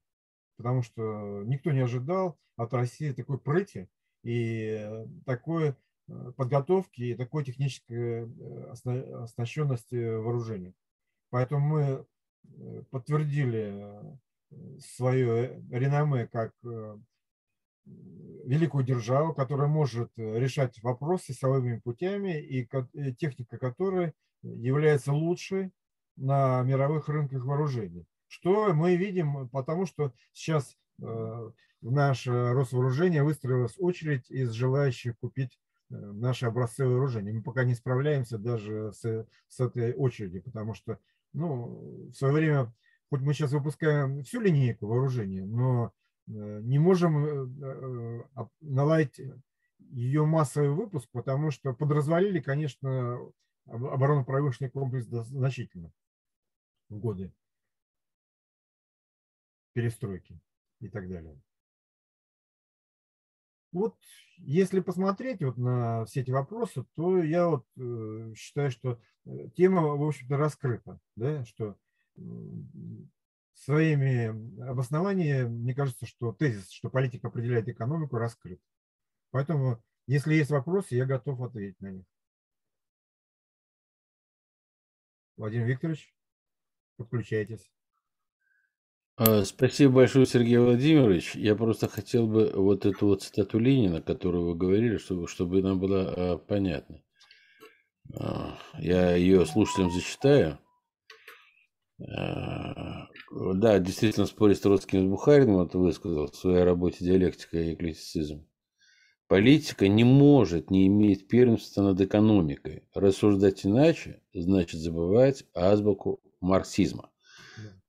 потому 0.58 0.82
что 0.82 1.44
никто 1.44 1.72
не 1.72 1.82
ожидал 1.82 2.38
от 2.56 2.74
России 2.74 3.12
такой 3.12 3.38
прыти 3.38 3.90
и 4.24 5.06
такой 5.26 5.70
э, 5.70 5.76
подготовки 6.38 7.02
и 7.02 7.16
такой 7.16 7.44
технической 7.44 8.28
э, 8.28 8.72
оснащенности 8.72 10.16
вооружения. 10.16 10.74
Поэтому 11.30 11.68
мы 11.68 12.06
э, 12.44 12.84
подтвердили 12.92 14.18
свое 14.80 15.64
реноме 15.72 16.28
как 16.28 16.54
великую 17.86 18.84
державу, 18.84 19.34
которая 19.34 19.68
может 19.68 20.12
э, 20.18 20.40
решать 20.40 20.82
вопросы 20.82 21.34
силовыми 21.34 21.80
путями 21.80 22.40
и 22.40 22.68
техника 23.16 23.58
которой 23.58 24.14
является 24.42 25.14
лучшей 25.14 25.72
на 26.16 26.62
мировых 26.64 27.10
рынках 27.10 27.44
вооружений. 27.46 28.06
Что 28.28 28.74
мы 28.74 28.96
видим, 28.96 29.50
потому 29.50 29.86
что 29.86 30.14
сейчас 30.32 30.76
э, 31.02 31.04
в 31.06 31.92
наше 31.92 32.32
Росвооружение 32.54 33.24
выстроилась 33.24 33.76
очередь 33.78 34.30
из 34.30 34.52
желающих 34.52 35.18
купить 35.20 35.54
э, 35.54 35.65
наши 35.90 36.46
образцы 36.46 36.86
вооружения. 36.86 37.34
Мы 37.34 37.44
пока 37.44 37.64
не 37.64 37.76
справляемся 37.76 38.38
даже 38.38 38.92
с, 38.94 39.28
с 39.48 39.60
этой 39.60 39.94
очередью, 39.94 40.44
потому 40.44 40.74
что 40.74 41.00
ну, 41.34 42.10
в 42.10 42.14
свое 42.14 42.34
время, 42.34 42.74
хоть 43.10 43.22
мы 43.22 43.34
сейчас 43.34 43.52
выпускаем 43.52 44.24
всю 44.24 44.42
линейку 44.42 44.88
вооружений, 44.88 45.42
но 45.42 45.94
Э, 46.28 46.60
не 46.64 46.80
можем 46.80 47.26
э, 47.26 48.24
э, 48.36 48.46
наладить 48.62 49.22
ее 49.80 50.26
массовый 50.26 50.72
выпуск, 50.72 51.08
потому 51.12 51.52
что 51.52 51.74
подразвалили, 51.74 52.40
конечно, 52.40 53.20
оборонно-промышленный 53.66 54.72
комплекс 54.72 55.06
значительно 55.08 55.92
в 56.90 56.98
годы 56.98 57.32
перестройки 59.74 60.40
и 60.80 60.90
так 60.90 61.08
далее. 61.08 61.40
Вот 63.76 63.98
если 64.38 64.80
посмотреть 64.80 65.44
вот 65.44 65.58
на 65.58 66.06
все 66.06 66.22
эти 66.22 66.32
вопросы, 66.32 66.86
то 66.96 67.22
я 67.22 67.50
вот 67.50 67.66
считаю, 68.38 68.72
что 68.72 69.02
тема, 69.56 69.82
в 69.82 70.02
общем-то, 70.02 70.38
раскрыта, 70.38 70.98
да, 71.18 71.44
что 71.44 71.78
своими 73.54 74.28
обоснованиями, 74.66 75.50
мне 75.50 75.76
кажется, 75.76 76.06
что 76.06 76.32
тезис, 76.32 76.70
что 76.70 76.90
политика 76.90 77.28
определяет 77.28 77.68
экономику, 77.68 78.18
раскрыт. 78.18 78.62
Поэтому, 79.32 79.84
если 80.08 80.36
есть 80.36 80.52
вопросы, 80.52 80.96
я 80.96 81.06
готов 81.06 81.42
ответить 81.42 81.82
на 81.82 81.92
них. 81.92 82.06
Владимир 85.36 85.66
Викторович, 85.66 86.16
подключайтесь. 86.96 87.70
А, 89.18 89.46
спасибо 89.46 89.94
большое, 89.94 90.26
Сергей 90.26 90.58
Владимирович. 90.58 91.36
Я 91.36 91.56
просто 91.56 91.88
хотел 91.88 92.28
бы 92.28 92.52
вот 92.54 92.86
эту 92.86 93.08
вот 93.08 93.24
цитату 93.24 93.60
Ленина, 93.60 94.02
которую 94.02 94.46
вы 94.46 94.56
говорили, 94.56 94.98
чтобы, 94.98 95.30
чтобы 95.30 95.62
нам 95.62 95.80
было 95.80 96.02
а, 96.02 96.38
понятно. 96.38 97.02
А, 98.14 98.58
я 98.78 99.16
ее 99.16 99.46
слушателям 99.46 99.92
зачитаю. 99.92 100.60
Да, 101.98 103.80
действительно, 103.80 104.26
спорить 104.26 104.58
с 104.58 104.62
Троцким 104.62 105.06
и 105.06 105.10
Бухарином, 105.10 105.62
это 105.62 105.78
высказал 105.78 106.28
в 106.28 106.36
своей 106.36 106.64
работе 106.66 107.06
«Диалектика 107.06 107.58
и 107.58 107.74
эклектицизм». 107.74 108.46
Политика 109.28 109.88
не 109.88 110.04
может 110.04 110.70
не 110.70 110.88
иметь 110.88 111.30
первенства 111.30 111.82
над 111.84 112.02
экономикой. 112.02 112.84
Рассуждать 112.94 113.66
иначе 113.66 114.22
значит 114.34 114.82
забывать 114.82 115.46
азбуку 115.54 116.20
марксизма. 116.42 117.10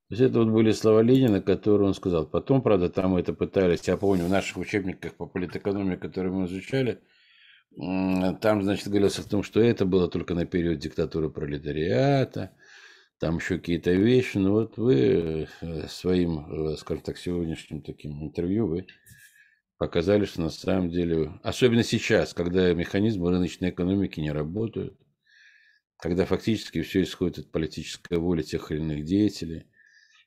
То 0.08 0.14
есть 0.14 0.22
это 0.22 0.38
вот 0.38 0.48
были 0.48 0.70
слова 0.70 1.02
Ленина, 1.02 1.40
которые 1.40 1.88
он 1.88 1.94
сказал. 1.94 2.26
Потом, 2.26 2.62
правда, 2.62 2.88
там 2.88 3.16
это 3.16 3.32
пытались, 3.32 3.88
я 3.88 3.96
помню, 3.96 4.24
в 4.24 4.30
наших 4.30 4.56
учебниках 4.56 5.14
по 5.14 5.26
политэкономии, 5.26 5.96
которые 5.96 6.32
мы 6.32 6.46
изучали, 6.46 7.00
там, 7.76 8.62
значит, 8.62 8.86
говорилось 8.86 9.18
о 9.18 9.28
том, 9.28 9.42
что 9.42 9.60
это 9.60 9.84
было 9.84 10.08
только 10.08 10.34
на 10.34 10.46
период 10.46 10.78
диктатуры 10.78 11.28
пролетариата, 11.28 12.56
там 13.18 13.36
еще 13.36 13.58
какие-то 13.58 13.90
вещи. 13.92 14.38
Но 14.38 14.52
вот 14.52 14.78
вы 14.78 15.48
э, 15.60 15.88
своим, 15.88 16.70
э, 16.70 16.76
скажем 16.76 17.02
так, 17.02 17.18
сегодняшним 17.18 17.82
таким 17.82 18.22
интервью, 18.22 18.68
вы 18.68 18.86
показали, 19.76 20.24
что 20.24 20.42
на 20.42 20.50
самом 20.50 20.88
деле, 20.88 21.32
особенно 21.42 21.82
сейчас, 21.82 22.32
когда 22.32 22.72
механизмы 22.72 23.30
рыночной 23.30 23.70
экономики 23.70 24.20
не 24.20 24.30
работают, 24.30 24.98
когда 25.98 26.24
фактически 26.24 26.82
все 26.82 27.02
исходит 27.02 27.38
от 27.38 27.50
политической 27.50 28.18
воли 28.18 28.42
тех 28.42 28.70
или 28.70 28.78
иных 28.78 29.04
деятелей, 29.04 29.66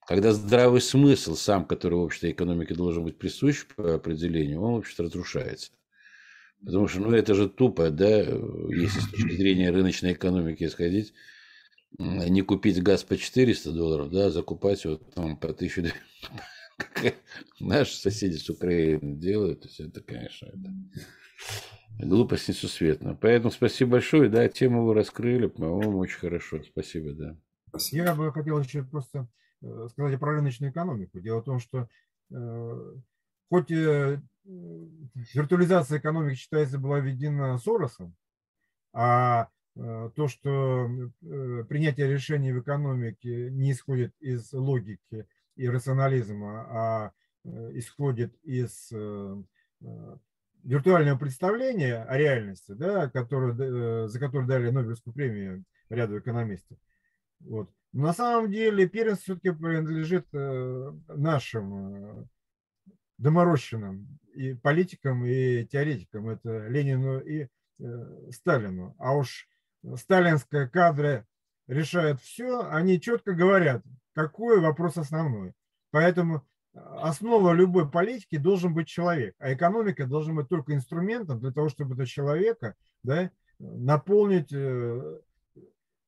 когда 0.10 0.34
здравый 0.34 0.82
смысл 0.82 1.36
сам, 1.36 1.66
который 1.66 1.94
в 1.94 2.02
общей 2.02 2.32
экономике 2.32 2.74
должен 2.74 3.04
быть 3.04 3.20
присущ 3.20 3.68
по 3.76 3.94
определению, 3.94 4.60
он, 4.60 4.74
в 4.74 4.78
общем-то, 4.80 5.04
разрушается. 5.04 5.72
Потому 6.66 6.88
что, 6.88 7.02
ну, 7.02 7.12
это 7.12 7.36
же 7.36 7.48
тупо, 7.48 7.92
да, 7.92 8.22
если 8.22 9.02
с 9.02 9.08
точки 9.12 9.36
зрения 9.36 9.70
рыночной 9.70 10.14
экономики 10.14 10.64
исходить, 10.64 11.14
не 12.00 12.42
купить 12.42 12.82
газ 12.82 13.04
по 13.04 13.18
400 13.18 13.72
долларов, 13.72 14.10
да, 14.10 14.32
закупать 14.32 14.84
его 14.84 14.96
там 14.96 15.38
по 15.38 15.50
1000 15.50 15.94
как 16.78 17.14
наши 17.60 17.96
соседи 17.96 18.38
с 18.38 18.50
Украины 18.50 19.16
делают, 19.16 19.62
то 19.62 19.68
есть 19.68 19.80
это, 19.80 20.02
конечно, 20.02 20.48
это 20.48 22.08
глупость 22.08 22.50
несусветная. 22.50 23.14
Поэтому 23.14 23.52
спасибо 23.52 23.92
большое, 23.92 24.28
да, 24.28 24.48
тему 24.48 24.86
вы 24.86 24.96
раскрыли, 24.96 25.46
по-моему, 25.46 26.00
очень 26.00 26.18
хорошо, 26.18 26.64
спасибо, 26.64 27.12
да. 27.12 27.38
Я 27.92 28.16
бы 28.16 28.34
хотел 28.34 28.60
еще 28.60 28.82
просто 28.82 29.30
сказать 29.90 30.20
про 30.20 30.34
рыночную 30.34 30.72
экономику. 30.72 31.20
Дело 31.20 31.42
в 31.42 31.46
том, 31.46 31.60
что 31.60 31.88
э, 32.32 32.96
хоть 33.50 33.72
э, 33.72 34.22
виртуализация 34.46 36.00
экономики, 36.00 36.38
считается, 36.38 36.80
была 36.80 37.00
введена 37.00 37.58
Соросом, 37.58 38.16
а 38.94 39.50
то, 39.76 40.28
что 40.28 40.90
принятие 41.70 42.12
решений 42.12 42.52
в 42.52 42.60
экономике 42.60 43.50
не 43.52 43.72
исходит 43.72 44.14
из 44.20 44.52
логики 44.52 45.26
и 45.56 45.70
рационализма, 45.70 46.66
а 46.70 47.12
э, 47.44 47.72
исходит 47.74 48.34
из 48.44 48.90
э, 48.94 49.44
э, 49.82 50.18
виртуального 50.64 51.18
представления 51.18 52.04
о 52.04 52.18
реальности, 52.18 52.72
да, 52.72 53.10
который, 53.10 54.08
за 54.08 54.20
который 54.20 54.48
дали 54.48 54.70
Нобелевскую 54.70 55.14
премию 55.14 55.66
ряду 55.90 56.20
экономистов. 56.20 56.78
Вот. 57.42 57.70
На 57.92 58.14
самом 58.14 58.52
деле 58.52 58.88
первенство 58.88 59.36
все-таки 59.36 59.52
принадлежит 59.52 60.28
нашим 60.32 62.30
доморощенным 63.18 64.20
и 64.34 64.54
политикам, 64.54 65.26
и 65.26 65.66
теоретикам. 65.66 66.30
Это 66.30 66.68
Ленину 66.68 67.20
и 67.20 67.48
Сталину. 68.32 68.96
А 69.00 69.16
уж 69.16 69.48
сталинские 69.96 70.70
кадры 70.70 71.26
решают 71.68 72.22
все, 72.22 72.68
они 72.70 73.00
четко 73.00 73.34
говорят, 73.34 73.84
какой 74.14 74.60
вопрос 74.60 74.98
основной. 74.98 75.54
Поэтому 75.92 76.46
основа 76.74 77.54
любой 77.54 77.90
политики 77.90 78.38
должен 78.38 78.74
быть 78.74 78.88
человек, 78.88 79.36
а 79.40 79.54
экономика 79.54 80.06
должна 80.06 80.34
быть 80.34 80.50
только 80.50 80.74
инструментом 80.74 81.40
для 81.40 81.52
того, 81.52 81.70
чтобы 81.70 81.94
этого 81.94 82.08
человека 82.08 82.76
да, 83.04 83.32
наполнить 83.60 84.52
э, 84.52 85.20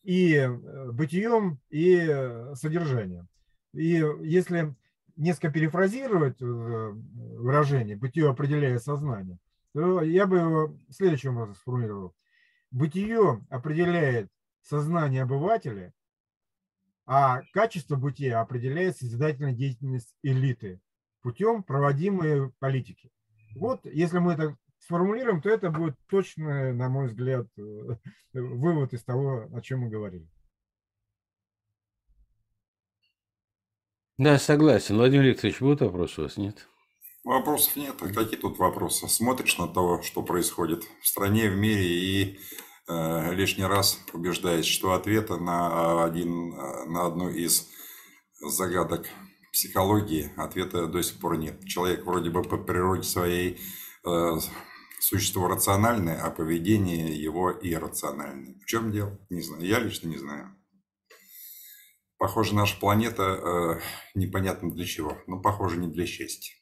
и 0.03 0.33
э, 0.33 0.91
бытием, 0.91 1.59
и 1.69 1.97
э, 1.97 2.55
содержанием. 2.55 3.27
И 3.73 4.03
если 4.21 4.75
несколько 5.15 5.51
перефразировать 5.51 6.41
выражение 6.41 7.95
«бытие 7.95 8.29
определяет 8.29 8.83
сознание», 8.83 9.37
то 9.73 10.01
я 10.01 10.25
бы 10.25 10.37
его 10.37 10.77
следующим 10.89 11.37
образом 11.37 11.55
сформулировал. 11.55 12.13
Бытие 12.71 13.45
определяет 13.49 14.29
сознание 14.61 15.23
обывателя, 15.23 15.93
а 17.05 17.41
качество 17.53 17.95
бытия 17.95 18.41
определяет 18.41 18.97
созидательная 18.97 19.53
деятельность 19.53 20.13
элиты 20.23 20.79
путем 21.21 21.63
проводимой 21.63 22.51
политики. 22.59 23.11
Вот, 23.55 23.85
если 23.85 24.19
мы 24.19 24.33
это 24.33 24.57
сформулируем, 24.81 25.41
то 25.41 25.49
это 25.49 25.69
будет 25.69 25.95
точно, 26.09 26.73
на 26.73 26.89
мой 26.89 27.07
взгляд, 27.07 27.47
э, 27.57 27.61
вывод 28.33 28.93
из 28.93 29.03
того, 29.03 29.47
о 29.53 29.61
чем 29.61 29.81
мы 29.81 29.89
говорили. 29.89 30.27
Да, 34.17 34.37
согласен. 34.37 34.97
Владимир 34.97 35.25
Викторович, 35.25 35.61
будут 35.61 35.81
вопросы 35.81 36.21
у 36.21 36.23
вас? 36.25 36.37
Нет? 36.37 36.67
Вопросов 37.23 37.75
нет. 37.75 37.95
А 38.01 38.07
какие 38.07 38.39
тут 38.39 38.59
вопросы? 38.59 39.07
Смотришь 39.07 39.57
на 39.57 39.67
то, 39.67 40.01
что 40.01 40.21
происходит 40.21 40.83
в 41.01 41.07
стране, 41.07 41.49
в 41.49 41.55
мире, 41.55 41.85
и 41.85 42.39
Э, 42.91 43.33
лишний 43.33 43.63
раз 43.63 43.99
убеждаясь, 44.11 44.65
что 44.65 44.91
ответа 44.91 45.37
на, 45.37 46.03
один, 46.03 46.49
на 46.91 47.05
одну 47.05 47.29
из 47.29 47.69
загадок 48.41 49.07
психологии 49.53 50.31
ответа 50.35 50.87
до 50.87 51.01
сих 51.01 51.19
пор 51.19 51.37
нет. 51.37 51.63
Человек 51.65 52.05
вроде 52.05 52.29
бы 52.29 52.41
по 52.41 52.57
природе 52.57 53.03
своей 53.03 53.61
э, 54.05 54.31
существо 55.01 55.47
рациональное, 55.47 56.21
а 56.21 56.31
поведение 56.31 57.15
его 57.15 57.51
иррациональное. 57.51 58.55
В 58.59 58.65
чем 58.65 58.91
дело? 58.91 59.19
Не 59.29 59.41
знаю. 59.41 59.65
Я 59.65 59.79
лично 59.79 60.07
не 60.07 60.17
знаю. 60.17 60.55
Похоже, 62.17 62.53
наша 62.55 62.79
планета 62.79 63.23
э, 63.23 63.79
непонятно 64.13 64.71
для 64.71 64.85
чего, 64.85 65.17
но 65.25 65.41
похоже 65.41 65.77
не 65.77 65.87
для 65.87 66.05
счастья. 66.05 66.55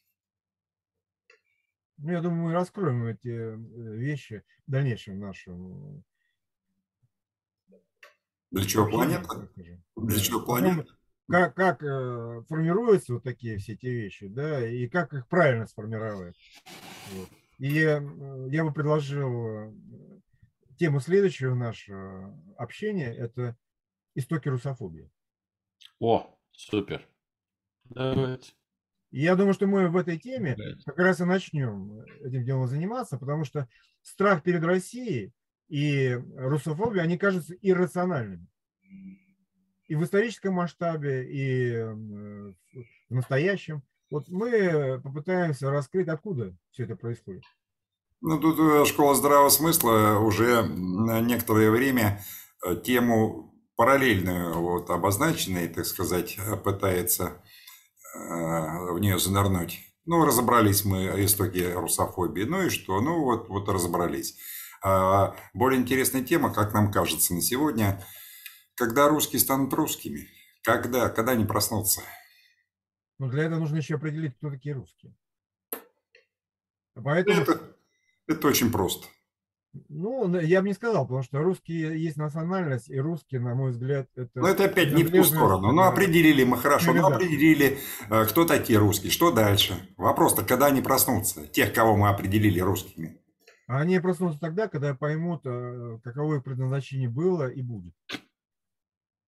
Ну, 1.98 2.12
я 2.12 2.22
думаю, 2.22 2.44
мы 2.44 2.54
раскроем 2.54 3.06
эти 3.06 3.28
э, 3.28 3.56
вещи 3.98 4.44
в 4.68 4.72
дальнейшем 4.72 5.20
нашем 5.20 6.04
для 8.52 8.66
чего 8.66 8.88
планета? 8.88 9.50
Для 9.96 10.20
чего 10.20 10.42
планета? 10.42 10.86
Как, 11.30 11.54
как 11.54 11.84
э, 11.84 12.42
формируются 12.50 13.14
вот 13.14 13.24
такие 13.24 13.60
все 13.60 13.74
эти 13.74 13.86
вещи, 13.86 14.28
да, 14.28 14.68
и 14.68 14.88
как 14.88 15.14
их 15.14 15.28
правильно 15.28 15.68
сформировать. 15.68 16.36
Вот. 17.12 17.30
И 17.60 17.80
э, 17.82 18.02
я 18.52 18.64
бы 18.64 18.74
предложил 18.74 19.48
э, 19.48 19.74
тему 20.78 21.02
следующего 21.02 21.54
нашего 21.54 22.34
общения– 22.58 23.14
это 23.18 23.58
истоки 24.16 24.48
русофобии. 24.48 25.12
О, 26.00 26.38
супер. 26.52 27.08
Давайте. 27.84 28.54
И 29.12 29.22
я 29.22 29.36
думаю, 29.36 29.54
что 29.54 29.68
мы 29.68 29.90
в 29.90 29.98
этой 29.98 30.18
теме 30.18 30.56
как 30.86 30.98
раз 31.00 31.20
и 31.20 31.26
начнем 31.26 32.02
этим 32.24 32.44
делом 32.46 32.68
заниматься, 32.68 33.18
потому 33.18 33.44
что 33.44 33.68
страх 34.02 34.44
перед 34.44 34.64
Россией 34.64 35.34
и 35.68 36.14
русофобия, 36.36 37.02
они 37.02 37.18
кажутся 37.18 37.56
иррациональными. 37.56 38.48
И 39.88 39.96
в 39.96 40.04
историческом 40.04 40.54
масштабе, 40.54 41.26
и 41.28 41.82
в 41.82 42.56
настоящем. 43.10 43.84
Вот 44.10 44.28
мы 44.28 45.00
попытаемся 45.04 45.70
раскрыть, 45.70 46.08
откуда 46.08 46.56
все 46.72 46.84
это 46.84 46.96
происходит. 46.96 47.44
Ну, 48.22 48.40
тут 48.40 48.60
э, 48.60 48.86
школа 48.86 49.16
здравого 49.16 49.50
смысла 49.50 50.20
уже 50.20 50.68
некоторое 50.68 51.72
время 51.72 52.22
э, 52.66 52.76
тему 52.76 53.54
параллельную, 53.78 54.60
вот, 54.60 54.90
обозначенной, 54.90 55.70
так 55.70 55.86
сказать, 55.86 56.38
пытается 56.66 57.42
э, 58.14 58.92
в 58.92 59.00
нее 59.00 59.20
занырнуть. 59.20 59.80
Ну, 60.06 60.26
разобрались 60.26 60.84
мы 60.84 61.24
истоки 61.24 61.72
русофобии. 61.72 62.44
Ну 62.44 62.64
и 62.64 62.70
что? 62.70 63.00
Ну, 63.00 63.24
вот, 63.24 63.48
вот 63.48 63.70
разобрались. 63.70 64.36
А 64.84 65.36
более 65.54 65.80
интересная 65.80 66.24
тема, 66.24 66.54
как 66.54 66.74
нам 66.74 66.92
кажется 66.92 67.34
на 67.34 67.42
сегодня, 67.42 68.04
когда 68.76 69.08
русские 69.08 69.40
станут 69.40 69.74
русскими? 69.74 70.28
Когда? 70.64 71.10
Когда 71.10 71.34
они 71.34 71.46
проснутся? 71.46 72.02
Ну, 73.20 73.30
для 73.30 73.44
этого 73.44 73.60
нужно 73.60 73.78
еще 73.78 73.96
определить, 73.96 74.36
кто 74.38 74.50
такие 74.50 74.74
русские. 74.74 75.14
Поэтому... 76.96 77.42
Это, 77.42 77.76
это 78.28 78.48
очень 78.48 78.72
просто. 78.72 79.08
Ну, 79.88 80.40
я 80.40 80.62
бы 80.62 80.68
не 80.70 80.74
сказал, 80.74 81.04
потому 81.06 81.22
что 81.22 81.40
русские 81.40 82.02
есть 82.02 82.18
национальность, 82.18 82.90
и 82.90 83.00
русские, 83.00 83.42
на 83.42 83.54
мой 83.54 83.72
взгляд, 83.72 84.10
это... 84.16 84.32
Ну, 84.34 84.48
это 84.48 84.66
опять 84.66 84.94
не 84.94 85.04
в 85.04 85.12
ту 85.12 85.24
сторону. 85.24 85.72
Ну, 85.72 85.82
определили 85.84 86.44
мы 86.44 86.58
хорошо, 86.58 86.94
ну, 86.94 87.06
определили, 87.06 87.78
э, 88.10 88.26
кто 88.26 88.46
такие 88.46 88.80
русские, 88.80 89.12
что 89.12 89.32
дальше. 89.32 89.76
Вопрос-то, 89.98 90.44
когда 90.44 90.68
они 90.68 90.82
проснутся, 90.82 91.46
тех, 91.46 91.72
кого 91.72 91.96
мы 91.96 92.10
определили 92.10 92.60
русскими. 92.60 93.22
Они 93.68 94.00
проснутся 94.00 94.40
тогда, 94.40 94.68
когда 94.68 94.96
поймут, 94.96 95.42
э, 95.46 96.00
каково 96.04 96.38
их 96.38 96.44
предназначение 96.44 97.10
было 97.10 97.48
и 97.48 97.62
будет. 97.62 97.94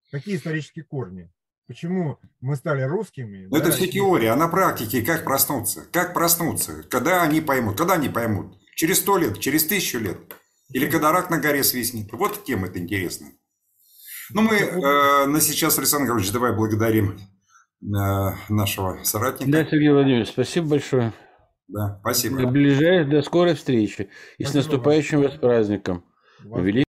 Какие 0.09 0.37
исторические 0.37 0.85
корни? 0.85 1.29
Почему 1.71 2.19
мы 2.41 2.57
стали 2.57 2.81
русскими? 2.81 3.45
Ну, 3.45 3.51
да, 3.51 3.59
это 3.59 3.71
все 3.71 3.85
и... 3.85 3.91
теория, 3.91 4.31
а 4.31 4.35
на 4.35 4.49
практике 4.49 5.01
как 5.01 5.23
проснуться? 5.23 5.85
Как 5.93 6.13
проснуться? 6.13 6.83
Когда 6.89 7.23
они 7.23 7.39
поймут? 7.39 7.77
Когда 7.77 7.93
они 7.93 8.09
поймут? 8.09 8.57
Через 8.75 8.97
сто 8.97 9.17
лет, 9.17 9.39
через 9.39 9.63
тысячу 9.63 9.99
лет? 9.99 10.17
Или 10.73 10.89
когда 10.89 11.13
рак 11.13 11.29
на 11.29 11.39
горе 11.39 11.63
свистнет? 11.63 12.11
Вот 12.11 12.43
тема 12.43 12.67
это 12.67 12.79
интересно. 12.79 13.27
Ну, 14.33 14.41
мы 14.41 14.57
э, 14.57 15.25
на 15.27 15.39
сейчас, 15.39 15.79
Александр 15.79 16.07
Гаврилович, 16.07 16.33
давай 16.33 16.53
благодарим 16.53 17.17
э, 17.81 17.87
нашего 18.49 19.01
соратника. 19.05 19.49
Да, 19.49 19.63
Сергей 19.63 19.93
Владимирович, 19.93 20.27
спасибо 20.27 20.67
большое. 20.67 21.13
Да, 21.69 21.99
спасибо. 22.01 22.39
До 22.39 22.47
ближайшей, 22.47 23.09
до 23.09 23.21
скорой 23.21 23.55
встречи. 23.55 24.09
И 24.37 24.43
спасибо 24.43 24.49
с 24.49 24.65
наступающим 24.65 25.21
вас 25.21 25.35
праздником. 25.35 26.03
Вас 26.43 26.61